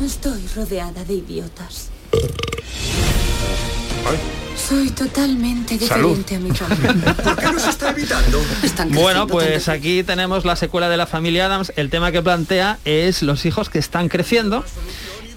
[0.05, 1.89] Estoy rodeada de idiotas.
[4.71, 6.17] Soy totalmente Salud.
[6.17, 7.13] diferente a mi familia.
[7.25, 8.41] ¿Por qué nos está evitando?
[8.63, 11.73] Están Bueno, pues aquí tenemos la secuela de la familia Adams.
[11.75, 14.65] El tema que plantea es los hijos que están creciendo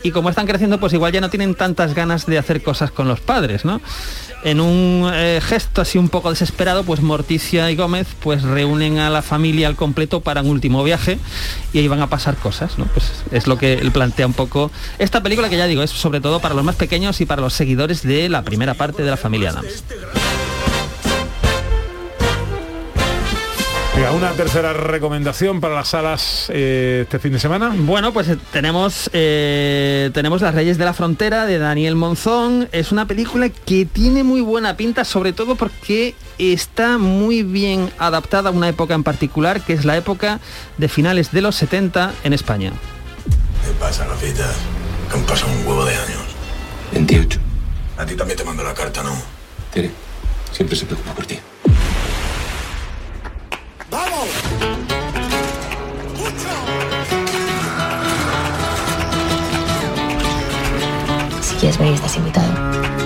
[0.03, 3.07] y como están creciendo, pues igual ya no tienen tantas ganas de hacer cosas con
[3.07, 3.81] los padres, ¿no?
[4.43, 9.09] En un eh, gesto así un poco desesperado, pues Morticia y Gómez pues reúnen a
[9.09, 11.17] la familia al completo para un último viaje
[11.71, 12.85] y ahí van a pasar cosas, ¿no?
[12.85, 16.19] Pues es lo que él plantea un poco esta película que ya digo es sobre
[16.19, 19.17] todo para los más pequeños y para los seguidores de la primera parte de la
[19.17, 19.83] familia Adams.
[24.03, 27.71] Venga, una tercera recomendación para las salas eh, este fin de semana.
[27.73, 32.67] Bueno, pues eh, tenemos eh, tenemos Las Reyes de la Frontera de Daniel Monzón.
[32.73, 38.49] Es una película que tiene muy buena pinta, sobre todo porque está muy bien adaptada
[38.49, 40.41] a una época en particular, que es la época
[40.77, 42.73] de finales de los 70 en España.
[43.65, 44.53] ¿Qué pasa, gafitas?
[45.09, 46.23] Que han pasado un huevo de años.
[46.91, 47.39] 28.
[47.99, 49.15] A ti también te mando la carta, ¿no?
[49.73, 49.91] Tere,
[50.51, 51.39] siempre se preocupa por ti.
[61.41, 63.02] Si quieres venir, estás invitado.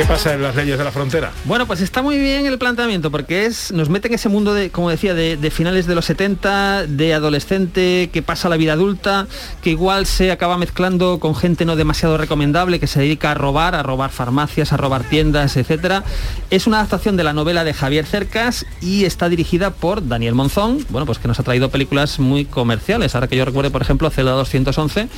[0.00, 1.30] ¿Qué pasa en las leyes de la frontera?
[1.44, 4.70] Bueno, pues está muy bien el planteamiento porque es nos mete en ese mundo de,
[4.70, 9.26] como decía, de, finales de los 70, de adolescente que pasa la vida adulta,
[9.60, 13.74] que igual se acaba mezclando con gente no demasiado recomendable, que se dedica a robar,
[13.74, 16.02] a robar farmacias, a robar tiendas, etcétera.
[16.48, 20.78] Es una adaptación de la novela de Javier Cercas y está dirigida por Daniel Monzón,
[20.88, 23.14] bueno, pues que nos ha traído películas muy comerciales.
[23.14, 25.08] Ahora que yo recuerde, por ejemplo, Celda 211,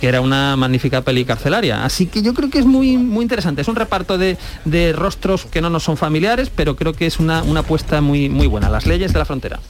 [0.00, 1.84] que era una magnífica peli carcelaria.
[1.84, 3.60] Así que yo creo que es muy, muy interesante.
[3.60, 4.21] Es un reparto de,
[4.64, 8.28] de rostros que no nos son familiares, pero creo que es una, una apuesta muy,
[8.28, 8.68] muy buena.
[8.68, 9.60] Las leyes de la frontera.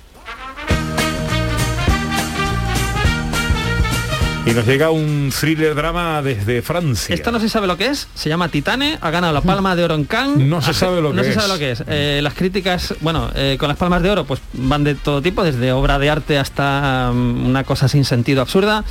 [4.45, 7.15] Y nos llega un thriller drama desde Francia.
[7.15, 9.85] Esto no se sabe lo que es, se llama Titane, ha ganado la Palma de
[9.85, 10.45] Oro en Cannes.
[10.49, 11.37] No se sabe lo no que se es.
[11.37, 11.85] sabe lo que es.
[11.87, 15.45] Eh, las críticas, bueno, eh, con las Palmas de Oro pues van de todo tipo,
[15.45, 18.85] desde obra de arte hasta mm, una cosa sin sentido absurda.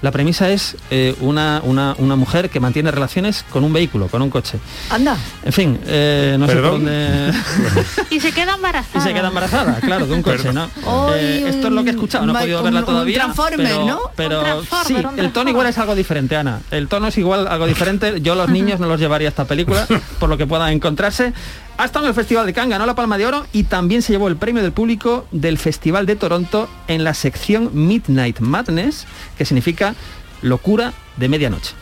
[0.00, 4.22] La premisa es eh, una, una, una mujer que mantiene relaciones con un vehículo, con
[4.22, 4.58] un coche.
[4.90, 5.16] Anda.
[5.44, 6.84] En fin, eh, no sé por ¿Perdón?
[6.84, 7.32] dónde...
[8.10, 8.98] Y se queda embarazada.
[9.04, 10.68] y se queda embarazada, claro, de un coche, ¿no?
[11.14, 13.16] Eh, esto es lo que he escuchado, no he un- podido un- verla un todavía.
[13.24, 14.00] Transformer, pero, ¿no?
[14.14, 16.60] Pero Un sí, un el tono igual es algo diferente, Ana.
[16.70, 18.20] El tono es igual algo diferente.
[18.20, 19.86] Yo los niños no los llevaría a esta película,
[20.20, 21.32] por lo que puedan encontrarse.
[21.78, 24.12] Ha estado en el Festival de Cannes, ganó la Palma de Oro y también se
[24.12, 29.44] llevó el premio del público del Festival de Toronto en la sección Midnight Madness, que
[29.44, 29.94] significa
[30.42, 31.74] locura de medianoche.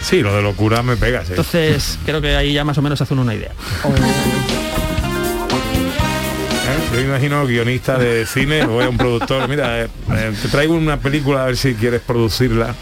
[0.00, 1.30] Sí, lo de locura me pega, sí.
[1.30, 3.52] Entonces, creo que ahí ya más o menos hacen una idea.
[6.68, 6.88] ¿Eh?
[6.90, 9.48] Yo me imagino guionista de cine o un productor.
[9.48, 12.74] Mira, eh, eh, te traigo una película a ver si quieres producirla.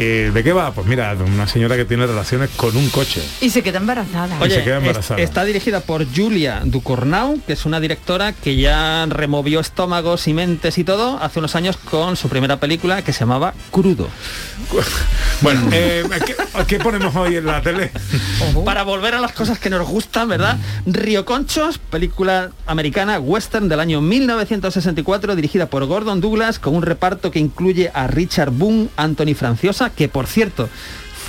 [0.00, 0.70] Eh, ¿De qué va?
[0.72, 3.20] Pues mira, de una señora que tiene relaciones con un coche.
[3.40, 4.36] Y se queda embarazada.
[4.46, 5.20] Y se queda es- embarazada.
[5.20, 10.78] está dirigida por Julia Ducournau, que es una directora que ya removió estómagos y mentes
[10.78, 14.08] y todo hace unos años con su primera película que se llamaba Crudo.
[15.40, 17.92] Bueno, eh, ¿qué, qué ponemos hoy en la tele?
[18.64, 20.58] Para volver a las cosas que nos gustan, ¿verdad?
[20.84, 27.30] Río Conchos, película americana western del año 1964, dirigida por Gordon Douglas, con un reparto
[27.30, 30.68] que incluye a Richard Boone, Anthony Franciosa, que por cierto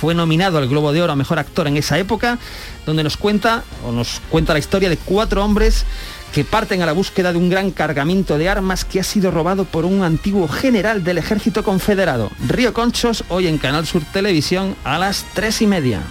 [0.00, 2.38] fue nominado al Globo de Oro a Mejor Actor en esa época,
[2.86, 5.84] donde nos cuenta, o nos cuenta la historia de cuatro hombres
[6.32, 9.64] que parten a la búsqueda de un gran cargamento de armas que ha sido robado
[9.64, 12.30] por un antiguo general del ejército confederado.
[12.46, 16.00] Río Conchos, hoy en Canal Sur Televisión a las tres y media.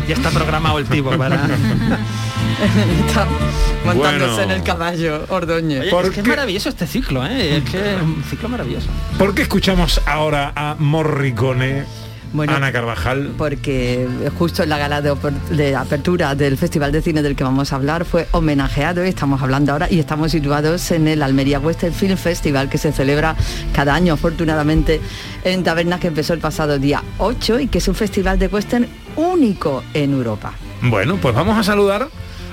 [0.08, 1.36] Ya está programado el tipo para...
[3.08, 3.28] Está
[3.86, 4.41] montándose Bueno.
[4.43, 5.93] en el caballo, Ordóñez.
[5.93, 7.58] Oye, es que es maravilloso este ciclo, ¿eh?
[7.58, 8.88] Es que es un ciclo maravilloso.
[9.17, 11.84] ¿Por qué escuchamos ahora a Morricone,
[12.34, 13.32] Bueno, Ana Carvajal?
[13.38, 17.76] porque justo en la gala de apertura del Festival de Cine del que vamos a
[17.78, 22.17] hablar fue homenajeado y estamos hablando ahora y estamos situados en el Almería Western Film
[22.17, 23.36] Festival que se celebra
[23.74, 25.00] cada año afortunadamente
[25.43, 28.88] en Tabernas que empezó el pasado día 8 y que es un festival de western
[29.15, 30.54] único en Europa.
[30.82, 32.08] Bueno, pues vamos a saludar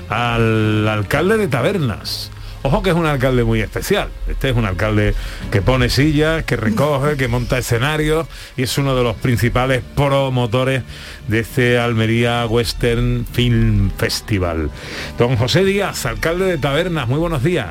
[0.09, 2.31] al alcalde de Tabernas.
[2.63, 4.07] Ojo que es un alcalde muy especial.
[4.27, 5.13] Este es un alcalde
[5.51, 10.81] que pone sillas, que recoge, que monta escenarios y es uno de los principales promotores
[11.27, 14.71] de este Almería Western Film Festival.
[15.19, 17.67] Don José Díaz, alcalde de Tabernas, muy buenos días.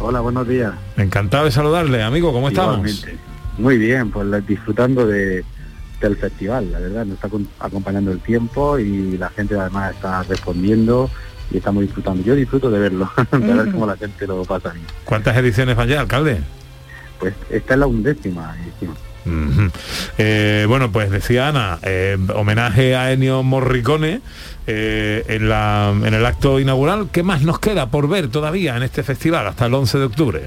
[0.00, 0.74] Hola, buenos días.
[0.98, 3.06] Encantado de saludarle, amigo, ¿cómo estamos?
[3.56, 5.44] Muy bien, pues disfrutando de,
[6.00, 10.22] del festival, la verdad, nos está acom- acompañando el tiempo y la gente además está
[10.24, 11.10] respondiendo
[11.50, 12.22] y estamos disfrutando.
[12.22, 14.86] Yo disfruto de verlo, de ver cómo la gente lo pasa bien.
[15.04, 16.40] ¿Cuántas ediciones van ya, alcalde?
[17.18, 18.94] Pues esta es la undécima edición.
[20.18, 24.20] Eh, bueno, pues decía Ana, eh, homenaje a Ennio Morricone
[24.66, 27.08] eh, en, la- en el acto inaugural.
[27.12, 30.42] ¿Qué más nos queda por ver todavía en este festival hasta el 11 de octubre?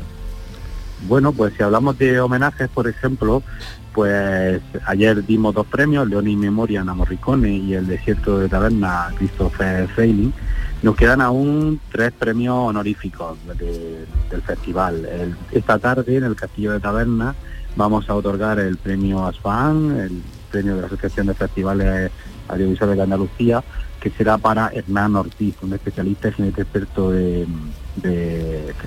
[1.08, 3.44] Bueno, pues si hablamos de homenajes, por ejemplo,
[3.94, 9.10] pues ayer dimos dos premios, León y Memoriam a Morricone y el Desierto de Taberna
[9.18, 10.34] Christopher Feiling.
[10.82, 15.08] Nos quedan aún tres premios honoríficos de- del festival.
[15.52, 17.36] Esta tarde en el Castillo de Taberna
[17.76, 22.12] vamos a otorgar el premio ASFAN, el premio de la Asociación de Festivales
[22.48, 23.64] Audiovisuales de Andalucía,
[24.02, 27.48] que será para Hernán Ortiz, un especialista y experto de,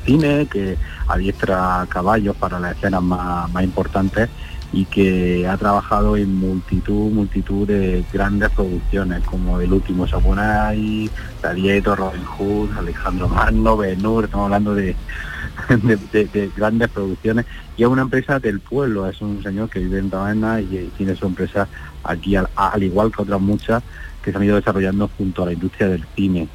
[0.04, 0.76] cine, que
[1.08, 4.28] adiestra caballos para las escenas más importantes
[4.72, 11.08] y que ha trabajado en multitud, multitud de grandes producciones como El último Samurai,
[11.40, 14.94] Gladiator, Robin Hood, Alejandro Magno, Ben-Hur, estamos hablando de,
[15.68, 19.78] de, de- de grandes producciones y es una empresa del pueblo, es un señor que
[19.80, 21.68] vive en Taberna y tiene su empresa
[22.04, 23.82] aquí al, al igual que otras muchas
[24.22, 26.48] que se han ido desarrollando junto a la industria del cine.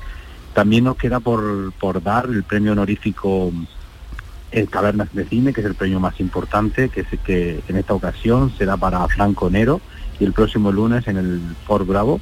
[0.54, 3.52] También nos queda por, por dar el premio honorífico
[4.52, 7.94] el Tabernas de Cine, que es el premio más importante, que, es, que en esta
[7.94, 9.82] ocasión será para Franco Nero
[10.20, 12.20] y el próximo lunes en el Fort Bravo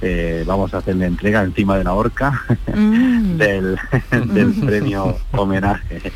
[0.00, 3.76] eh, vamos a hacer la entrega encima de la horca del,
[4.32, 6.12] del premio homenaje.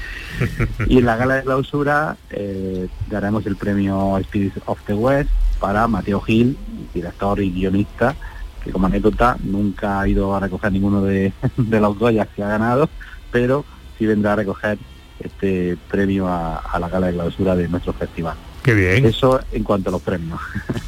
[0.87, 5.89] Y en la gala de clausura eh, daremos el premio Spirits of the West para
[5.89, 6.57] Mateo Gil,
[6.95, 8.15] director y guionista,
[8.63, 12.49] que como anécdota nunca ha ido a recoger ninguno de, de los Goyas que ha
[12.49, 12.89] ganado,
[13.33, 13.65] pero
[13.99, 14.79] sí vendrá a recoger
[15.21, 18.37] este premio a, a la gala de clausura de nuestro festival.
[18.63, 19.05] Qué bien.
[19.05, 20.41] Eso en cuanto a los premios.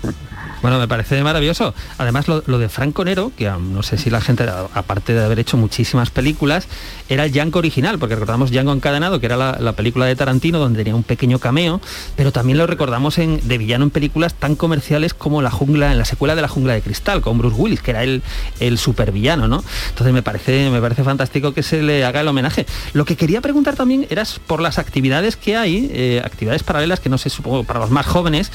[0.64, 1.74] Bueno, me parece maravilloso.
[1.98, 5.58] Además, lo, de Franco Nero, que no sé si la gente, aparte de haber hecho
[5.58, 6.68] muchísimas películas,
[7.10, 10.58] era el Django original, porque recordamos Django encadenado, que era la, la película de Tarantino,
[10.58, 11.82] donde tenía un pequeño cameo,
[12.16, 15.98] pero también lo recordamos en, de villano en películas tan comerciales como La Jungla, en
[15.98, 18.22] la secuela de La Jungla de Cristal, con Bruce Willis, que era el,
[18.58, 19.62] el supervillano, ¿no?
[19.90, 22.64] Entonces me parece, me parece fantástico que se le haga el homenaje.
[22.94, 27.10] Lo que quería preguntar también era por las actividades que hay, eh, actividades paralelas que
[27.10, 28.50] no sé, supongo, para los más jóvenes.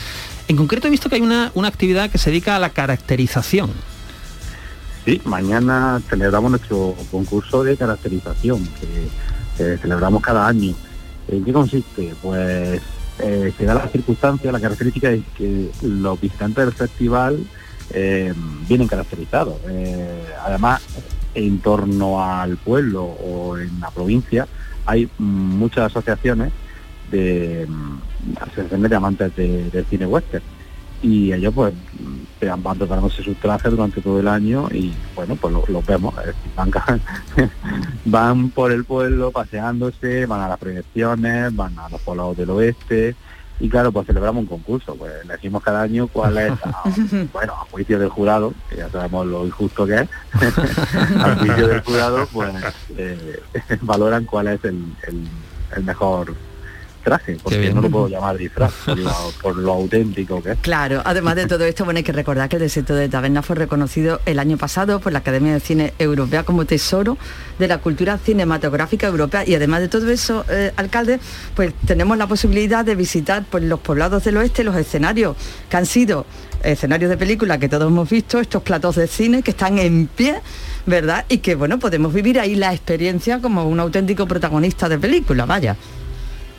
[0.49, 3.69] En concreto he visto que hay una, una actividad que se dedica a la caracterización.
[5.05, 10.73] Sí, mañana celebramos nuestro concurso de caracterización que celebramos cada año.
[11.27, 12.15] ¿En qué consiste?
[12.21, 12.81] Pues
[13.19, 17.45] eh, se da la circunstancia, la característica de que los visitantes del festival
[17.91, 18.33] eh,
[18.67, 19.55] vienen caracterizados.
[19.69, 20.81] Eh, además,
[21.35, 24.47] en torno al pueblo o en la provincia
[24.87, 26.51] hay muchas asociaciones
[27.11, 27.67] de
[28.39, 30.43] asociaciones de amantes de- del cine western.
[31.01, 31.73] Y ellos pues
[32.41, 36.25] van preparándose sus trajes durante todo el año y bueno pues lo- los vemos es
[36.27, 36.51] decir,
[38.05, 43.15] van, por el pueblo paseándose van a las proyecciones van a los poblados del oeste
[43.61, 46.83] y claro, pues celebramos un concurso, pues le decimos cada año cuál es, a-
[47.33, 50.09] bueno, a juicio del jurado, que ya sabemos lo injusto que es,
[51.17, 52.51] a juicio del jurado, pues
[52.97, 53.41] eh,
[53.81, 55.27] valoran cuál es el, el-
[55.75, 56.33] el mejor
[56.99, 57.75] traje, porque bien.
[57.75, 60.57] no lo puedo llamar disfraz, por lo, por lo auténtico que es.
[60.59, 63.55] Claro, además de todo esto, bueno, hay que recordar que el desierto de Taberna fue
[63.55, 67.17] reconocido el año pasado por la Academia de Cine Europea como tesoro
[67.57, 71.19] de la cultura cinematográfica europea y además de todo eso, eh, alcalde,
[71.55, 75.35] pues tenemos la posibilidad de visitar pues, los poblados del oeste, los escenarios
[75.69, 76.25] que han sido
[76.63, 80.41] escenarios de película que todos hemos visto, estos platos de cine que están en pie,
[80.85, 81.25] ¿verdad?
[81.29, 85.75] Y que, bueno, podemos vivir ahí la experiencia como un auténtico protagonista de película, vaya.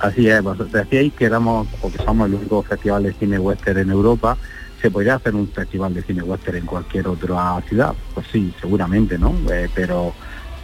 [0.01, 3.79] Así es, vosotros decíais que éramos, o que somos el único festival de cine western
[3.79, 4.37] en Europa,
[4.81, 7.95] ¿se podría hacer un festival de cine western en cualquier otra ciudad?
[8.15, 9.35] Pues sí, seguramente, ¿no?
[9.53, 10.15] Eh, pero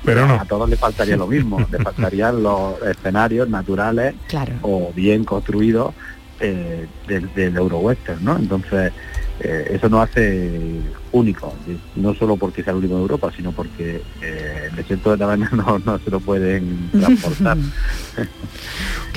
[0.05, 0.35] Pero no.
[0.35, 4.55] a todos les faltaría lo mismo, les faltarían los escenarios naturales Claro.
[4.63, 5.93] o bien construidos
[6.41, 8.37] eh, del, del Eurowestern, ¿no?
[8.37, 8.93] Entonces,
[9.41, 10.81] eh, eso nos hace
[11.13, 11.55] único,
[11.97, 15.51] no solo porque sea el único de Europa, sino porque eh, el desierto de Taberna
[15.53, 17.59] no, no se lo pueden transportar.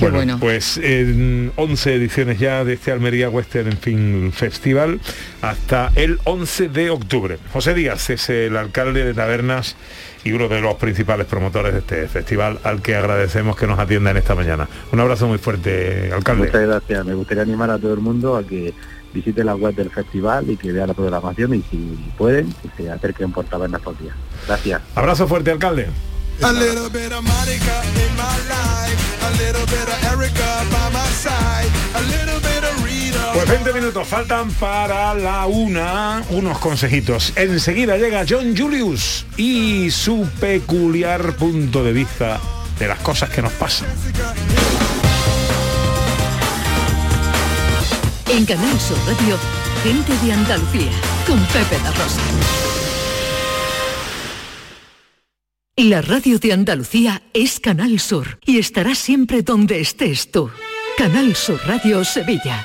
[0.00, 5.00] bueno, pues en 11 ediciones ya de este Almería Western Film Festival
[5.42, 7.38] hasta el 11 de octubre.
[7.52, 9.76] José Díaz es el alcalde de Tabernas
[10.24, 14.10] y uno de los principales promotores de este festival al que agradecemos que nos atienda
[14.10, 14.68] en esta mañana.
[14.92, 16.46] Un abrazo muy fuerte, alcalde.
[16.46, 17.06] Muchas gracias.
[17.06, 18.74] Me gustaría animar a todo el mundo a que
[19.12, 22.90] visite la web del festival y que vea la programación y si pueden, que se
[22.90, 24.14] acerquen por Tabernas por día.
[24.46, 24.80] Gracias.
[24.94, 25.88] Abrazo fuerte, alcalde.
[26.42, 31.06] A little bit of Monica in my life, a little bit of Erica by my
[31.12, 33.32] side, a little bit of Rita.
[33.34, 37.34] Pues 20 minutos faltan para la una, unos consejitos.
[37.36, 42.40] Enseguida llega John Julius y su peculiar punto de vista
[42.78, 43.88] de las cosas que nos pasan.
[48.32, 49.36] En Canal Sur Radio,
[49.82, 50.92] gente de Andalucía,
[51.26, 52.20] con Pepe da Rosa.
[55.76, 60.48] La radio de Andalucía es Canal Sur y estará siempre donde estés tú.
[60.96, 62.64] Canal Sur Radio Sevilla.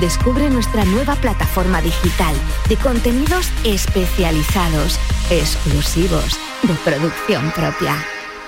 [0.00, 2.34] Descubre nuestra nueva plataforma digital
[2.68, 4.98] de contenidos especializados,
[5.30, 7.96] exclusivos, de producción propia,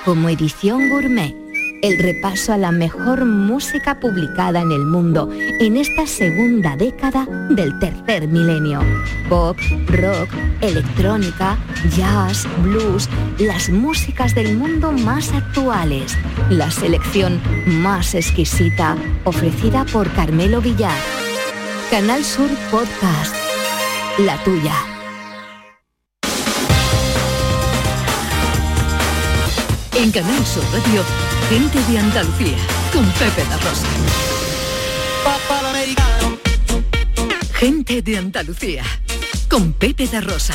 [0.05, 1.35] como edición gourmet.
[1.81, 7.79] El repaso a la mejor música publicada en el mundo en esta segunda década del
[7.79, 8.81] tercer milenio.
[9.31, 10.29] Pop, rock,
[10.61, 11.57] electrónica,
[11.97, 16.15] jazz, blues, las músicas del mundo más actuales.
[16.51, 21.28] La selección más exquisita ofrecida por Carmelo Villar.
[21.91, 23.35] Canal Sur Podcast.
[24.19, 24.75] La tuya.
[29.95, 31.03] En Canal Sur Radio,
[31.49, 32.59] gente de Andalucía,
[32.93, 33.87] con Pepe da Rosa.
[37.55, 38.85] Gente de Andalucía,
[39.49, 40.55] con Pepe da Rosa.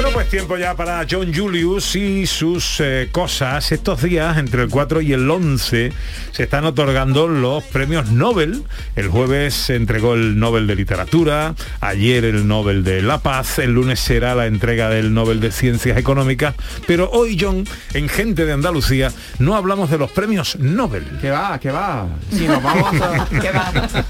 [0.00, 3.72] Bueno, pues tiempo ya para John Julius y sus eh, cosas.
[3.72, 5.92] Estos días, entre el 4 y el 11,
[6.30, 8.62] se están otorgando los premios Nobel.
[8.94, 13.72] El jueves se entregó el Nobel de Literatura, ayer el Nobel de la Paz, el
[13.72, 16.54] lunes será la entrega del Nobel de Ciencias Económicas,
[16.86, 21.06] pero hoy, John, en Gente de Andalucía, no hablamos de los premios Nobel.
[21.20, 22.06] Que va, que va.
[22.30, 23.26] Sí, no, vamos, a,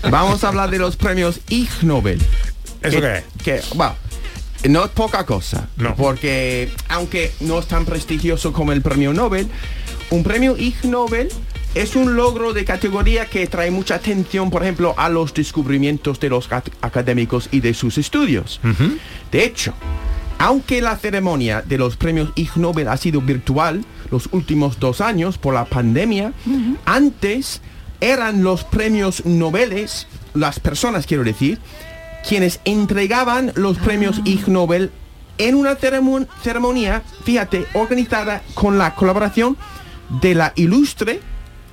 [0.10, 2.20] vamos a hablar de los premios Ig Nobel.
[2.82, 3.64] ¿Eso que, qué es?
[3.64, 3.96] Que, bueno,
[4.68, 9.46] no es poca cosa, porque aunque no es tan prestigioso como el premio Nobel,
[10.10, 11.28] un premio Ig Nobel
[11.74, 16.30] es un logro de categoría que trae mucha atención, por ejemplo, a los descubrimientos de
[16.30, 18.60] los ac- académicos y de sus estudios.
[19.30, 19.74] De hecho,
[20.38, 25.36] aunque la ceremonia de los premios Ig Nobel ha sido virtual los últimos dos años
[25.38, 26.32] por la pandemia,
[26.84, 27.60] antes
[28.00, 31.58] eran los premios Nobeles, las personas quiero decir,
[32.26, 34.90] quienes entregaban los premios Ig Nobel
[35.38, 39.56] en una ceremo- ceremonia, fíjate, organizada con la colaboración
[40.20, 41.20] de la ilustre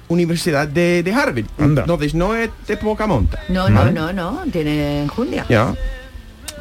[0.07, 1.45] Universidad de, de Harvard.
[1.57, 3.39] Entonces no es de poca monta.
[3.49, 3.91] No, no, ¿vale?
[3.91, 5.45] no, no, tiene enjundia.
[5.49, 5.73] Ya.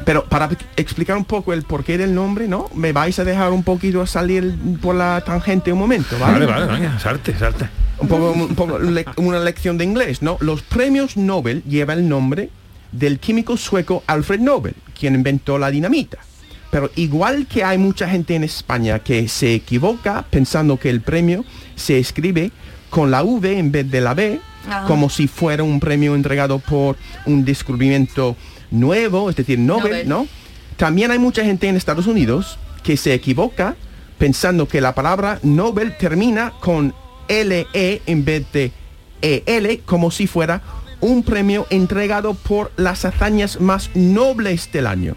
[0.03, 2.69] Pero para explicar un poco el porqué del nombre, ¿no?
[2.73, 6.45] Me vais a dejar un poquito a salir por la tangente un momento, ¿vale?
[6.45, 7.69] Vale, vale, venga, salte, salte.
[7.99, 10.37] un poco, un poco le- una lección de inglés, ¿no?
[10.41, 12.49] Los premios Nobel llevan el nombre
[12.99, 16.19] del químico sueco Alfred Nobel, quien inventó la dinamita.
[16.71, 21.45] Pero igual que hay mucha gente en España que se equivoca pensando que el premio
[21.75, 22.51] se escribe
[22.89, 24.39] con la V en vez de la B,
[24.87, 28.35] como si fuera un premio entregado por un descubrimiento
[28.71, 30.09] nuevo, es decir, Nobel, Nobel.
[30.09, 30.27] ¿no?
[30.75, 33.75] También hay mucha gente en Estados Unidos que se equivoca
[34.17, 36.93] pensando que la palabra Nobel termina con
[37.27, 38.71] LE en vez de
[39.21, 40.61] EL, como si fuera
[41.05, 45.15] un premio entregado por las hazañas más nobles del año.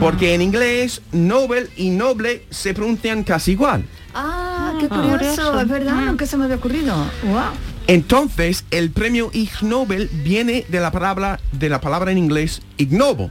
[0.00, 3.84] Porque en inglés Nobel y noble se pronuncian casi igual.
[4.14, 6.94] Ah, qué Ah, curioso, es verdad, nunca se me había ocurrido.
[7.24, 7.42] Wow.
[7.88, 13.30] Entonces, el premio Ig Nobel viene de la palabra de la palabra en inglés ignoble,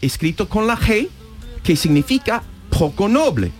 [0.00, 1.08] escrito con la G,
[1.62, 3.52] que significa poco noble.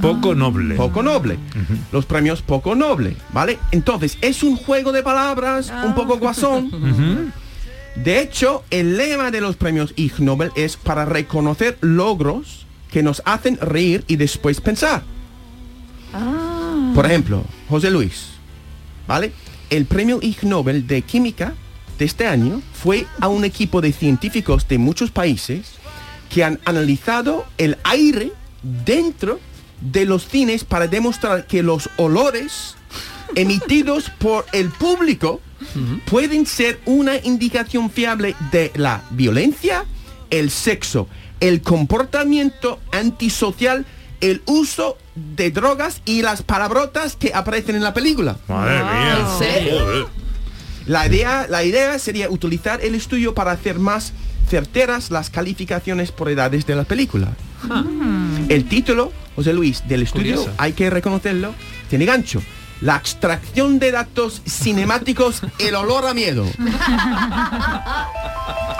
[0.00, 0.74] Poco noble.
[0.74, 1.38] Poco noble.
[1.92, 3.58] Los premios poco noble, ¿vale?
[3.70, 7.32] Entonces, es un juego de palabras un poco guasón.
[7.96, 13.22] De hecho, el lema de los premios Ig Nobel es para reconocer logros que nos
[13.24, 15.02] hacen reír y después pensar.
[16.94, 18.28] Por ejemplo, José Luis,
[19.06, 19.32] ¿vale?
[19.70, 21.54] El premio Ig Nobel de Química
[21.98, 25.72] de este año fue a un equipo de científicos de muchos países
[26.30, 28.32] que han analizado el aire
[28.62, 29.40] dentro
[29.80, 32.76] de los cines para demostrar que los olores
[33.34, 35.40] emitidos por el público
[36.08, 39.84] pueden ser una indicación fiable de la violencia,
[40.30, 41.08] el sexo,
[41.40, 43.84] el comportamiento antisocial,
[44.20, 48.36] el uso de drogas y las palabrotas que aparecen en la película.
[48.48, 49.18] Madre mía.
[49.18, 49.80] ¿En serio?
[49.80, 50.06] Joder.
[50.86, 54.12] La idea, la idea sería utilizar el estudio para hacer más
[54.48, 57.28] certeras las calificaciones por edades de la película.
[58.48, 60.54] El título, José Luis, del estudio, Curioso.
[60.58, 61.54] hay que reconocerlo,
[61.88, 62.42] tiene gancho.
[62.82, 66.44] La extracción de datos cinemáticos, el olor a miedo.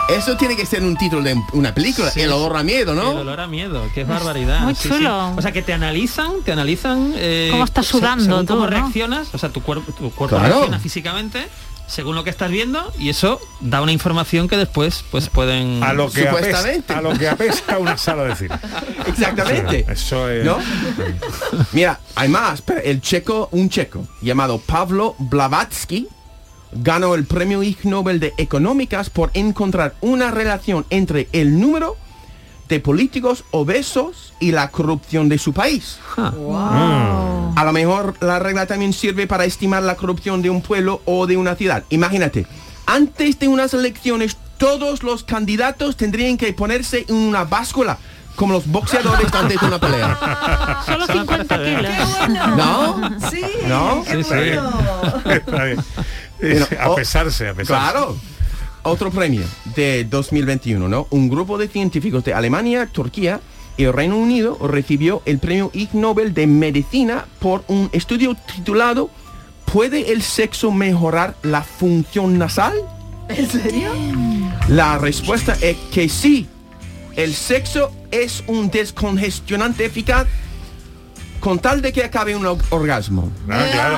[0.09, 2.21] Eso tiene que ser un título de una película, Sí.
[2.21, 3.11] el olor a miedo, ¿no?
[3.11, 4.61] El olor a miedo, qué barbaridad.
[4.61, 5.29] Muy Sí, chulo.
[5.31, 5.35] sí.
[5.37, 7.11] O sea, que te analizan, te analizan...
[7.15, 8.69] eh, Cómo estás se- sudando según tú, cómo ¿no?
[8.69, 10.53] reaccionas, o sea, tu cuerpo, tu cuerpo Claro.
[10.53, 11.47] reacciona físicamente
[11.87, 15.81] según lo que estás viendo y eso da una información que después pues pueden...
[15.83, 18.59] A lo que apesta, a lo que apesta una sala de cine.
[19.07, 19.85] Exactamente.
[19.89, 20.45] Eso es.
[20.45, 20.59] ¿No?
[21.71, 22.61] Mira, hay más.
[22.61, 26.07] pero el checo, un checo llamado Pablo Blavatsky
[26.71, 31.97] ganó el premio Ig Nobel de Económicas por encontrar una relación entre el número
[32.67, 35.97] de políticos obesos y la corrupción de su país.
[36.17, 41.27] A lo mejor la regla también sirve para estimar la corrupción de un pueblo o
[41.27, 41.83] de una ciudad.
[41.89, 42.45] Imagínate,
[42.85, 47.97] antes de unas elecciones todos los candidatos tendrían que ponerse en una báscula
[48.35, 50.79] como los boxeadores antes de una pelea.
[50.85, 51.91] Solo 50 kilos.
[52.55, 53.11] ¿No?
[53.31, 54.03] Sí, ¿No?
[54.03, 54.29] qué Sí, sí.
[54.29, 54.71] bueno.
[55.25, 55.79] Está bien.
[56.39, 57.91] Bueno, a o- pesarse, a pesarse.
[57.91, 58.15] Claro.
[58.87, 59.43] Otro premio
[59.75, 61.07] de 2021, ¿no?
[61.09, 63.41] Un grupo de científicos de Alemania, Turquía
[63.75, 69.09] y el Reino Unido recibió el premio Ig Nobel de Medicina por un estudio titulado
[69.65, 72.75] ¿Puede el sexo mejorar la función nasal?
[73.27, 73.91] ¿En serio?
[74.69, 76.47] La respuesta es que sí.
[77.17, 80.27] El sexo es un descongestionante eficaz
[81.39, 83.31] con tal de que acabe un or- orgasmo.
[83.49, 83.97] Ah, claro.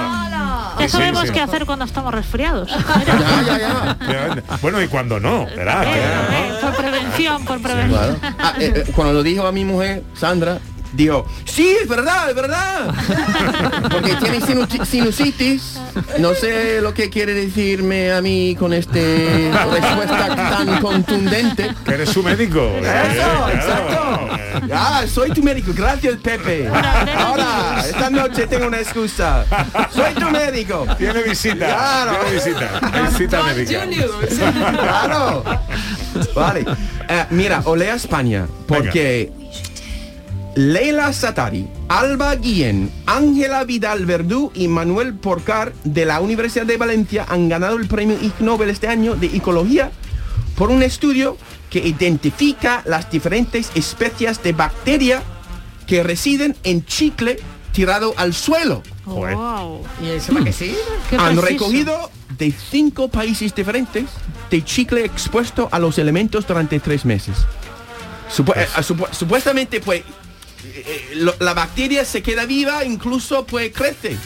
[0.79, 1.31] Ya Sí, sabemos sí.
[1.33, 2.69] qué hacer cuando estamos resfriados.
[3.05, 4.43] Ya, ya, ya.
[4.61, 5.85] Bueno, y cuando no, verás.
[5.87, 8.15] Eh, eh, por prevención, por prevención.
[8.15, 8.35] Claro.
[8.39, 10.59] Ah, eh, eh, cuando lo dijo a mi mujer, Sandra,
[10.93, 12.93] dijo, sí, es verdad, es verdad.
[13.91, 15.79] Porque tiene sinu- sinusitis.
[16.19, 21.73] No sé lo que quiere decirme a mí con este respuesta tan contundente.
[21.85, 22.61] Que eres su médico.
[22.79, 24.29] Eso, exacto.
[24.73, 25.71] Ah, soy tu médico.
[25.75, 26.67] Gracias, Pepe.
[27.17, 29.45] Ahora, esta noche tengo una excusa.
[29.93, 30.85] Soy tu médico.
[30.97, 31.55] Tiene visita.
[31.67, 32.11] Claro.
[32.19, 33.09] Tiene visita.
[33.09, 33.85] Visita médica.
[34.71, 35.43] Claro.
[36.35, 36.65] Vale.
[37.07, 38.47] Eh, mira, olea España.
[38.67, 39.31] Porque
[40.55, 47.25] Leila Satari, Alba Guillén, Ángela Vidal Verdú y Manuel Porcar de la Universidad de Valencia
[47.29, 49.91] han ganado el premio Ig Nobel este año de Ecología
[50.55, 51.37] por un estudio
[51.69, 55.21] que identifica las diferentes especies de bacteria
[55.87, 57.37] que residen en chicle
[57.71, 58.83] tirado al suelo.
[59.05, 59.83] Wow.
[60.03, 60.77] ¿Y eso para qué sirve?
[61.09, 61.41] Qué Han preciso.
[61.47, 64.05] recogido de cinco países diferentes
[64.49, 67.37] de chicle expuesto a los elementos durante tres meses.
[68.35, 70.03] Supu- eh, supu- supuestamente, pues,
[70.65, 74.17] eh, eh, lo- la bacteria se queda viva, incluso pues crece.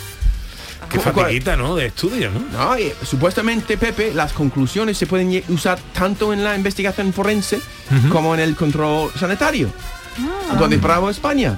[0.90, 1.76] Qué fatiguita, ¿no?
[1.76, 2.40] De estudio, ¿no?
[2.58, 7.60] No, y supuestamente, Pepe, las conclusiones se pueden usar tanto en la investigación forense
[8.12, 9.70] como en el control sanitario.
[10.52, 11.58] Entonces, bravo España.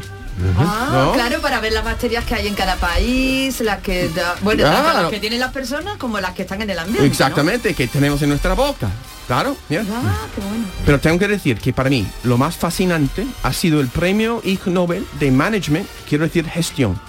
[0.58, 1.14] Ah, ¿No?
[1.14, 4.82] claro, para ver las bacterias que hay en cada país, las que da- bueno, tanto
[4.82, 5.02] Claro.
[5.04, 7.02] las que tienen las personas como las que están en el ambiente.
[7.02, 7.08] ¿no?
[7.08, 8.90] Exactamente, que tenemos en nuestra boca.
[9.28, 9.84] Claro, mira.
[9.92, 10.66] Ah, qué bueno.
[10.86, 14.68] Pero tengo que decir que para mí lo más fascinante ha sido el premio Ig
[14.68, 17.00] Nobel de Management, quiero decir gestión,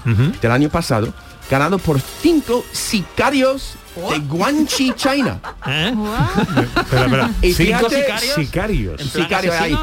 [0.40, 1.12] del año pasado,
[1.50, 3.74] ganado por cinco sicarios
[4.10, 5.40] de Guangxi, China.
[7.42, 8.34] Y Cinco fíjate- sicarios.
[8.34, 9.00] Sicarios.
[9.02, 9.76] Sicarios ahí.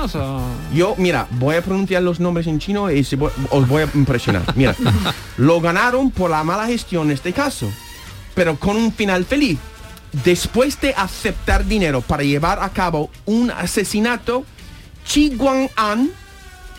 [0.73, 3.89] Yo, mira, voy a pronunciar los nombres en chino y se voy- os voy a
[3.93, 4.43] impresionar.
[4.55, 4.75] Mira,
[5.38, 7.71] lo ganaron por la mala gestión en este caso,
[8.36, 9.59] pero con un final feliz.
[10.24, 14.45] Después de aceptar dinero para llevar a cabo un asesinato,
[15.05, 16.11] Chi Guang-an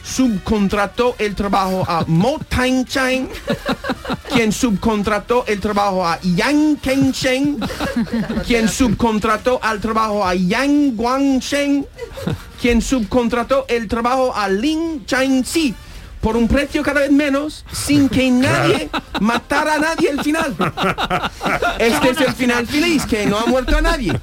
[0.05, 3.29] subcontrató el trabajo a Mo Tang-chang,
[4.33, 7.59] quien subcontrató el trabajo a Yang Ken-sheng,
[8.47, 11.87] quien subcontrató al trabajo a Yang Guang-sheng,
[12.61, 15.75] quien subcontrató el trabajo a Lin Chang-si
[16.25, 18.89] por un precio cada vez menos, sin que nadie
[19.21, 20.57] matara a nadie al final.
[21.79, 24.19] Este es el final feliz, que no ha muerto a nadie.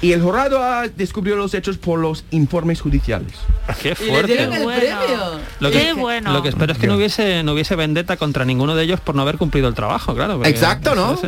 [0.00, 3.32] Y el jurado ha descubrió los hechos por los informes judiciales.
[3.82, 4.42] Qué Y le fuerte.
[4.44, 5.40] el premio.
[5.58, 6.32] Lo que, Qué bueno.
[6.32, 9.16] lo que espero es que no hubiese, no hubiese vendetta contra ninguno de ellos por
[9.16, 10.44] no haber cumplido el trabajo, claro.
[10.44, 11.14] Exacto, ¿no?
[11.14, 11.20] es.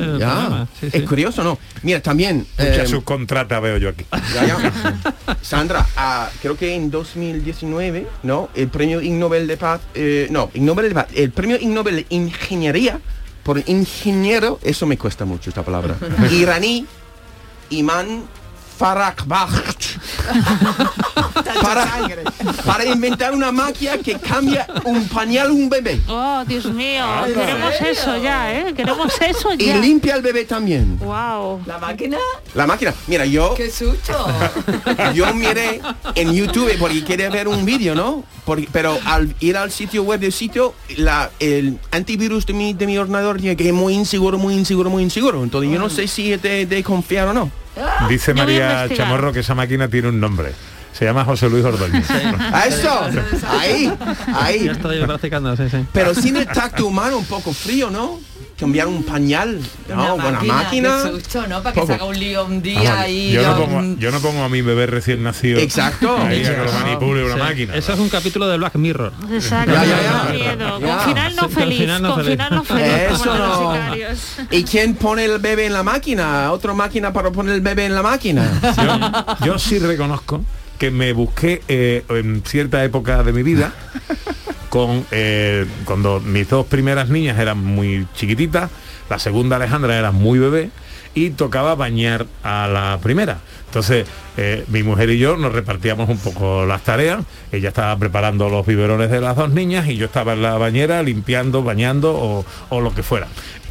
[0.81, 0.99] Sí, sí.
[0.99, 1.59] Es curioso, ¿no?
[1.83, 2.47] Mira, también...
[2.59, 4.05] Mucha eh, subcontrata veo yo aquí.
[4.35, 5.37] Ya, ya.
[5.43, 8.51] Sandra, ah, creo que en 2019, ¿no?
[8.55, 11.68] El premio Ig Nobel de Paz, eh, no, Ig Nobel de Paz, el premio Ig
[11.68, 13.01] Nobel de Ingeniería,
[13.43, 15.97] por ingeniero, eso me cuesta mucho esta palabra,
[16.31, 16.87] iraní,
[17.71, 18.25] Iman
[18.81, 19.14] Para,
[22.64, 26.01] para inventar una máquina que cambia un pañal a un bebé.
[26.09, 27.05] Oh, Dios mío.
[27.26, 27.93] ¿en Queremos serio?
[27.93, 28.74] eso ya, ¿eh?
[28.74, 29.76] Queremos eso Y ya.
[29.76, 30.99] limpia al bebé también.
[30.99, 31.62] Wow.
[31.66, 32.16] ¿La máquina?
[32.55, 32.95] La máquina.
[33.07, 33.55] Mira, yo...
[33.55, 34.26] ¡Qué susto!
[35.14, 35.81] Yo miré
[36.14, 38.24] en YouTube porque quería ver un vídeo, ¿no?
[38.45, 42.87] Porque- pero al ir al sitio web del sitio, la, el antivirus de mi, de
[42.87, 45.43] mi ordenador dice que es muy inseguro, muy inseguro, muy inseguro.
[45.43, 47.51] Entonces yo no sé si es de, de confiar o no.
[48.09, 48.97] Dice Yo voy a María.
[48.97, 50.53] Chamorro que esa máquina tiene un nombre.
[50.93, 52.11] Se llama José Luis Ordóñez.
[52.53, 53.09] A eso,
[53.49, 53.93] ahí,
[54.35, 54.64] ahí.
[54.64, 55.87] Ya estoy practicando, sí, sí.
[55.93, 58.18] Pero sin el tacto humano un poco frío, ¿no?
[58.61, 59.59] Cambiar un pañal,
[59.89, 60.19] ¿no?
[60.19, 61.01] Buena máquina.
[61.03, 61.63] Qué susto, ¿no?
[61.63, 61.87] Para que Poco.
[61.87, 64.49] se haga un lío un día y yo, no ya pongo, yo no pongo a
[64.51, 65.59] mi bebé recién nacido.
[65.61, 66.15] Exacto.
[66.19, 66.79] Ahí que lo Eso.
[66.79, 67.41] manipule una Sí.
[67.41, 67.75] máquina.
[67.75, 69.13] Eso es un capítulo de Black Mirror.
[69.33, 69.73] Exacto.
[69.73, 70.03] Ya, ya,
[70.59, 70.69] ya.
[70.69, 71.79] Con final no Sí, con feliz.
[71.79, 72.33] final no con feliz.
[72.33, 72.87] final no feliz.
[73.13, 73.75] Eso no.
[74.51, 76.53] ¿Y quién pone el bebé en la máquina?
[76.53, 78.61] ¿Otra máquina para poner el bebé en la máquina?
[79.41, 80.45] Yo, yo sí reconozco
[80.79, 83.73] que me busqué eh, en cierta época de mi vida
[84.71, 88.71] con eh, cuando mis dos primeras niñas eran muy chiquititas,
[89.11, 90.71] la segunda Alejandra era muy bebé
[91.12, 93.41] y tocaba bañar a la primera.
[93.66, 94.07] Entonces,
[94.37, 97.25] eh, mi mujer y yo nos repartíamos un poco las tareas.
[97.53, 101.03] Ella estaba preparando los biberones de las dos niñas y yo estaba en la bañera
[101.03, 103.27] limpiando, bañando o, o lo que fuera.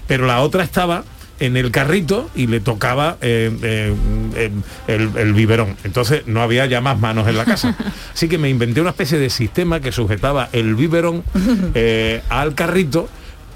[0.06, 1.04] Pero la otra estaba
[1.40, 4.52] en el carrito y le tocaba eh, eh,
[4.88, 5.76] el, el biberón.
[5.84, 7.76] Entonces no había ya más manos en la casa.
[8.14, 11.24] Así que me inventé una especie de sistema que sujetaba el biberón
[11.74, 13.10] eh, al carrito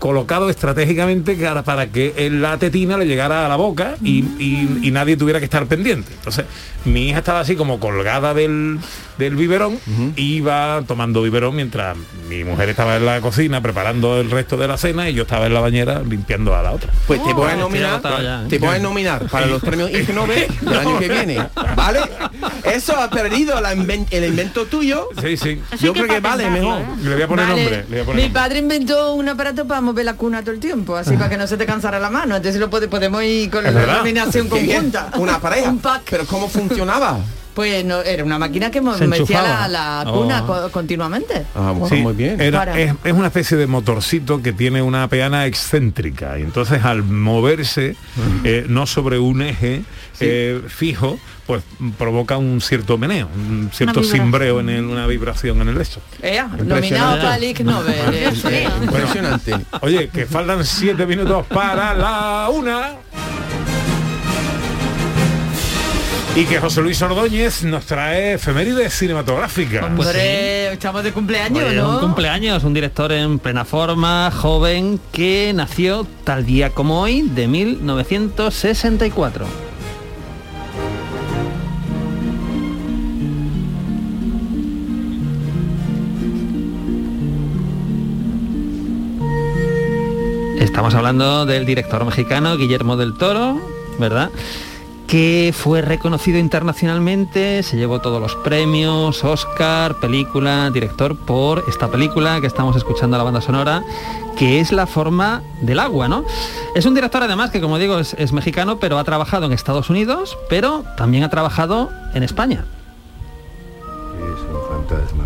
[0.08, 4.80] colocado estratégicamente para, para que el- la tetina le llegara a la boca y, y-
[4.84, 6.12] y nadie tuviera que estar pendiente.
[6.14, 6.44] Entonces,
[6.84, 8.80] mi hija estaba así como colgada del,
[9.18, 9.80] del biberón,
[10.18, 11.96] iba tomando biberón mientras
[12.28, 15.46] mi mujer estaba en la cocina preparando el resto de la cena y yo estaba
[15.46, 16.92] en la bañera limpiando a la otra.
[17.08, 18.46] Pues te voy a estoy nominar, ya, ¿eh?
[18.50, 21.48] te voy a nominar para los premios Ig Nobel del año que viene,
[21.78, 22.00] ¿vale?
[22.66, 25.08] Eso ha perdido la inven- el invento tuyo.
[25.22, 25.62] Sí, sí.
[25.80, 26.82] Yo creo que vale mejor.
[27.02, 27.62] Le voy a poner Vale.
[27.62, 27.78] nombre.
[27.78, 28.42] Le voy a poner Mi nombre.
[28.42, 31.46] padre inventó un aparato para mover la cuna todo el tiempo, así para que no
[31.46, 32.36] se te cansara la mano.
[32.36, 33.70] Entonces lo pode- podemos ir con la
[34.60, 34.80] bien.
[34.82, 35.12] conjunta.
[35.18, 35.70] Una pareja.
[35.70, 36.02] Un pack.
[36.10, 37.20] Pero ¿cómo funcionaba?
[37.54, 39.68] Pues no, era una máquina que Se metía enchufaba.
[39.68, 40.48] la, la cuna Oh.
[40.48, 41.46] co- continuamente.
[41.56, 42.42] Ah, Sí, muy bien.
[42.42, 47.04] era- es, es una especie de motorcito que tiene una peana excéntrica y entonces al
[47.04, 47.96] moverse
[48.44, 49.84] eh, no sobre un eje
[50.20, 51.62] eh, fijo, pues
[51.98, 55.84] provoca un cierto meneo, un cierto cimbreo en el- una vibración en el.
[56.22, 57.96] Ea, nominado para el Ig Nobel.
[58.82, 59.54] Impresionante.
[59.82, 62.92] Oye, que faltan siete minutos para la una.
[66.36, 69.84] Y que José Luis Ordóñez nos trae efemérides cinematográficas.
[69.84, 71.92] Hombre, estamos de cumpleaños, ¿no?
[71.92, 77.48] Un cumpleaños, un director en plena forma, joven, que nació tal día como hoy de
[77.48, 79.46] 1964.
[90.60, 93.62] Estamos hablando del director mexicano Guillermo del Toro,
[94.00, 94.32] ¿verdad?
[95.08, 102.42] Que fue reconocido internacionalmente, se llevó todos los premios, Oscar, película, director, por esta película
[102.42, 103.84] que estamos escuchando la banda sonora,
[104.38, 106.26] que es La forma del agua, ¿no?
[106.76, 109.90] Es un director además que, como digo, es, es mexicano, pero ha trabajado en Estados
[109.90, 112.66] Unidos, pero también ha trabajado en España.
[113.82, 115.26] Es un fantasma.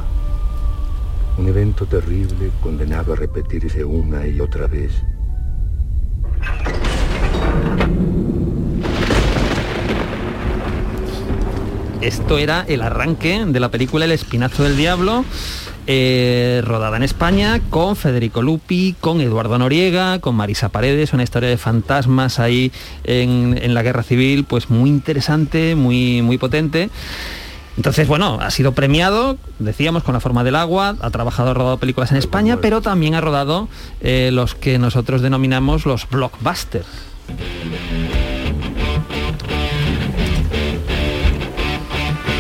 [1.37, 4.91] Un evento terrible condenado a repetirse una y otra vez.
[12.01, 15.25] Esto era el arranque de la película El Espinazo del Diablo,
[15.87, 21.49] eh, rodada en España con Federico Lupi, con Eduardo Noriega, con Marisa Paredes, una historia
[21.49, 22.71] de fantasmas ahí
[23.03, 26.89] en, la guerra civil, pues muy interesante, muy, muy potente.
[27.77, 31.77] Entonces, bueno, ha sido premiado, decíamos, con la forma del agua, ha trabajado, ha rodado
[31.77, 33.69] películas en España, pero también ha rodado
[34.01, 36.85] eh, los que nosotros denominamos los blockbusters.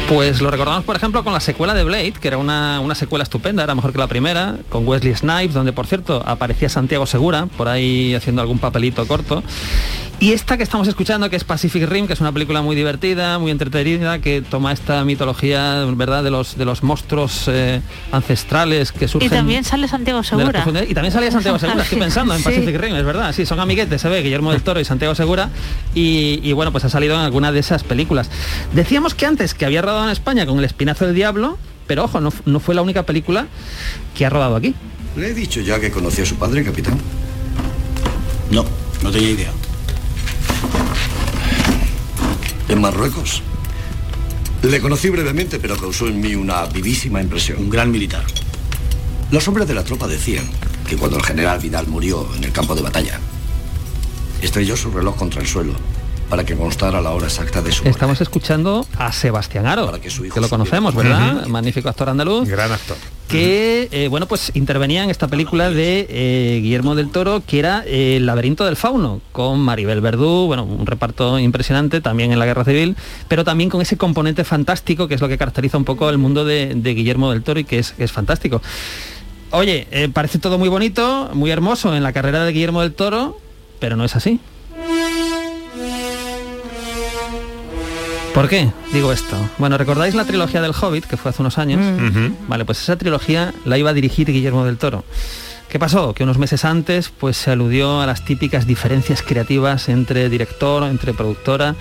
[0.07, 3.23] Pues lo recordamos, por ejemplo, con la secuela de Blade, que era una, una, secuela
[3.23, 7.47] estupenda, era mejor que la primera, con Wesley Snipes, donde, por cierto, aparecía Santiago Segura,
[7.57, 9.43] por ahí haciendo algún papelito corto.
[10.19, 13.37] Y esta que estamos escuchando, que es Pacific Rim, que es una película muy divertida,
[13.37, 17.81] muy entretenida, que toma esta mitología, ¿verdad?, de los, de los monstruos eh,
[18.11, 19.27] ancestrales que surgen...
[19.27, 20.65] Y también sale Santiago Segura.
[20.89, 22.75] Y también sale Santiago Segura, estoy pensando en Pacific.
[22.79, 25.49] Rim, es verdad, sí, son amiguetes, se ve, Guillermo del Toro y Santiago Segura,
[25.93, 28.31] y, y bueno, pues ha salido en alguna de esas películas.
[28.73, 32.19] Decíamos que antes que había rodado en España con El Espinazo del Diablo, pero ojo,
[32.19, 33.47] no, no fue la única película
[34.15, 34.75] que ha rodado aquí.
[35.15, 36.97] ¿Le he dicho ya que conocí a su padre, capitán?
[38.51, 38.65] No,
[39.03, 39.51] no tenía idea.
[42.69, 43.41] En Marruecos.
[44.63, 47.59] Le conocí brevemente, pero causó en mí una vivísima impresión.
[47.59, 48.23] Un gran militar.
[49.31, 50.45] Los hombres de la tropa decían
[50.87, 53.19] que cuando el general Vidal murió en el campo de batalla,
[54.41, 55.73] estrelló su reloj contra el suelo
[56.29, 57.91] para que constara la hora exacta de su muerte.
[57.91, 61.37] Estamos escuchando a Sebastián Aro, que, que, lo conocemos, ¿verdad?
[61.37, 61.47] Uh -huh.
[61.47, 62.47] Magnífico actor andaluz.
[62.47, 62.97] Gran actor.
[63.27, 67.83] Que, eh, bueno, pues intervenía en esta película de eh, Guillermo del Toro, que era
[67.85, 72.45] eh, El laberinto del fauno, con Maribel Verdú, bueno, un reparto impresionante, también en la
[72.45, 72.95] Guerra Civil,
[73.27, 76.45] pero también con ese componente fantástico, que es lo que caracteriza un poco el mundo
[76.45, 78.61] de, de Guillermo del Toro y que es, que es fantástico.
[79.51, 83.39] Oye, parece todo muy bonito, muy hermoso en la carrera de Guillermo del Toro,
[83.79, 84.41] pero no es así.
[88.37, 89.35] ¿Por qué digo esto?
[89.57, 91.81] Bueno, ¿recordáis la trilogía del Hobbit, que fue hace unos años?
[91.83, 92.47] Mm.
[92.47, 95.03] Vale, pues esa trilogía la iba a dirigir Guillermo del Toro.
[95.69, 96.13] ¿Qué pasó?
[96.13, 101.15] Que unos meses antes pues se aludió a las típicas diferencias creativas entre director, entre
[101.15, 101.73] productora,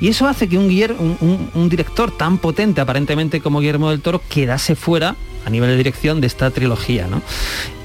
[0.00, 4.76] y eso hace que un, un director tan potente aparentemente como Guillermo del Toro quedase
[4.76, 5.14] fuera
[5.44, 7.22] a nivel de dirección de esta trilogía, ¿no?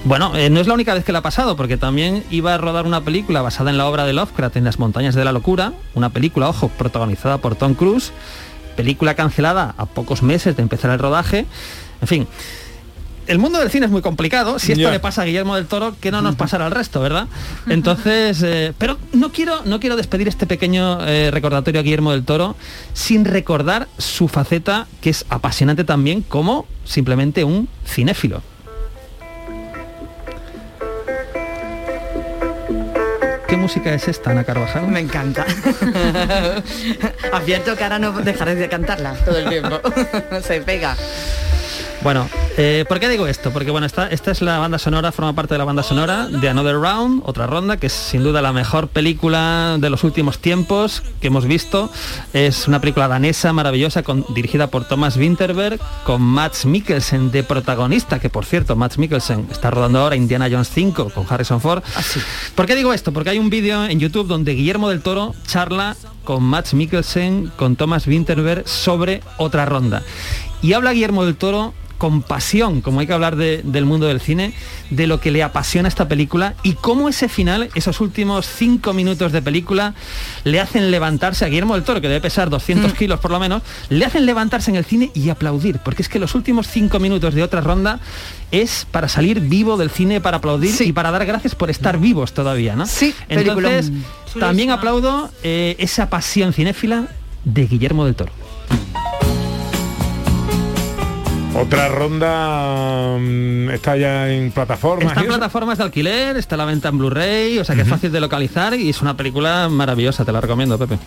[0.05, 2.57] Bueno, eh, no es la única vez que le ha pasado, porque también iba a
[2.57, 5.73] rodar una película basada en la obra de Lovecraft, en las montañas de la locura,
[5.93, 8.11] una película, ojo, protagonizada por Tom Cruise,
[8.75, 11.45] película cancelada a pocos meses de empezar el rodaje,
[12.01, 12.27] en fin.
[13.27, 14.59] El mundo del cine es muy complicado.
[14.59, 14.91] Si esto yeah.
[14.91, 17.27] le pasa a Guillermo del Toro, que no nos pasará al resto, ¿verdad?
[17.69, 22.25] Entonces, eh, pero no quiero, no quiero despedir este pequeño eh, recordatorio a Guillermo del
[22.25, 22.55] Toro
[22.93, 28.41] sin recordar su faceta, que es apasionante también, como simplemente un cinéfilo.
[33.47, 34.87] ¿Qué música es esta, Ana Carvajal?
[34.87, 35.45] Me encanta.
[37.31, 39.79] Advierto que ahora no dejaré de cantarla todo el tiempo.
[40.41, 40.97] Se pega.
[42.03, 43.51] Bueno, eh, ¿por qué digo esto?
[43.51, 46.49] Porque bueno, esta, esta es la banda sonora, forma parte de la banda sonora de
[46.49, 51.01] Another Round, otra ronda, que es sin duda la mejor película de los últimos tiempos
[51.21, 51.89] que hemos visto.
[52.33, 58.19] Es una película danesa maravillosa, con, dirigida por Thomas Winterberg, con Max Mikkelsen de protagonista,
[58.19, 61.83] que por cierto, Max Mikkelsen está rodando ahora Indiana Jones 5 con Harrison Ford.
[61.95, 62.19] Ah, sí.
[62.53, 63.13] ¿Por qué digo esto?
[63.13, 65.95] Porque hay un vídeo en YouTube donde Guillermo del Toro charla
[66.25, 70.03] con Max Mikkelsen, con Thomas Winterberg sobre otra ronda.
[70.61, 74.19] Y habla Guillermo del Toro con pasión, como hay que hablar de, del mundo del
[74.19, 74.53] cine,
[74.89, 79.31] de lo que le apasiona esta película y cómo ese final, esos últimos cinco minutos
[79.31, 79.93] de película,
[80.43, 82.95] le hacen levantarse a Guillermo del Toro, que debe pesar 200 mm.
[82.95, 86.19] kilos por lo menos, le hacen levantarse en el cine y aplaudir, porque es que
[86.19, 87.99] los últimos cinco minutos de otra ronda
[88.51, 90.85] es para salir vivo del cine, para aplaudir sí.
[90.85, 92.85] y para dar gracias por estar vivos todavía, ¿no?
[92.85, 93.91] Sí, Entonces,
[94.39, 97.07] también aplaudo eh, esa pasión cinéfila
[97.43, 98.31] de Guillermo del Toro.
[101.55, 105.09] Otra ronda um, está ya en plataformas.
[105.09, 107.83] Está en plataformas de alquiler, está a la venta en Blu-ray, o sea que uh
[107.83, 107.87] -huh.
[107.87, 110.97] es fácil de localizar y es una película maravillosa, te la recomiendo, Pepe.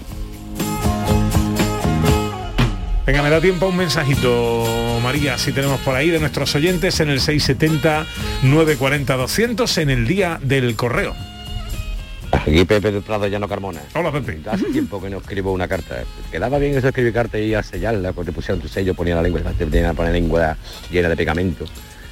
[3.07, 7.09] Venga, me da tiempo un mensajito, María, si tenemos por ahí de nuestros oyentes en
[7.09, 8.05] el 670
[8.43, 11.15] 940 200 en el día del correo.
[12.33, 13.81] Aquí Pepe de Prado Llano Carmona.
[13.95, 14.41] Hola, Pepe.
[14.51, 16.03] Hace tiempo que no escribo una carta.
[16.31, 19.23] Quedaba bien eso de escribir carta y a sellarla, porque pusieron tu sello, ponía la
[19.23, 20.57] lengua, te poner la lengua
[20.91, 21.65] llena de pegamento.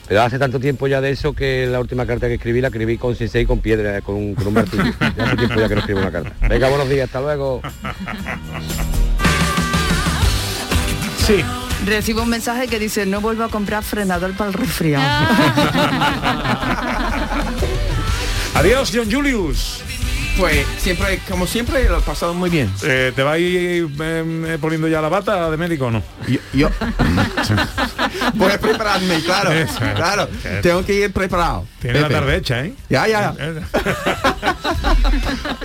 [0.06, 2.98] Pero hace tanto tiempo ya de eso que la última carta que escribí la escribí
[2.98, 4.84] con cincel y con piedra, con un, con un martillo.
[5.16, 6.32] Ya hace tiempo ya que no escribo una carta.
[6.48, 7.62] Venga, buenos días, hasta luego.
[11.26, 11.42] Sí.
[11.86, 15.04] Recibo un mensaje que dice no vuelvo a comprar frenador para el resfriado.
[18.54, 19.82] Adiós, John Julius.
[20.38, 22.68] Pues siempre, como siempre, lo he pasado muy bien.
[22.82, 26.02] Eh, ¿Te vais eh, poniendo ya la bata de médico o no?
[26.26, 26.70] Yo, yo-
[28.34, 30.28] voy a prepararme, claro, Eso, claro.
[30.44, 30.60] eso.
[30.62, 31.66] Tengo que ir preparado.
[31.80, 32.74] Tiene la tarde hecha, ¿eh?
[32.88, 33.34] Ya, ya.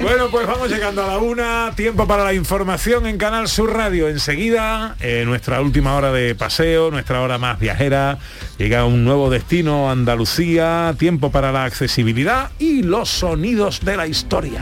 [0.02, 1.72] Bueno, pues vamos llegando a la una.
[1.76, 4.08] Tiempo para la información en Canal Sur Radio.
[4.08, 8.18] Enseguida, eh, nuestra última hora de paseo, nuestra hora más viajera.
[8.60, 10.94] Llega un nuevo destino, Andalucía.
[11.00, 14.62] Tiempo para la accesibilidad y los sonidos de la historia.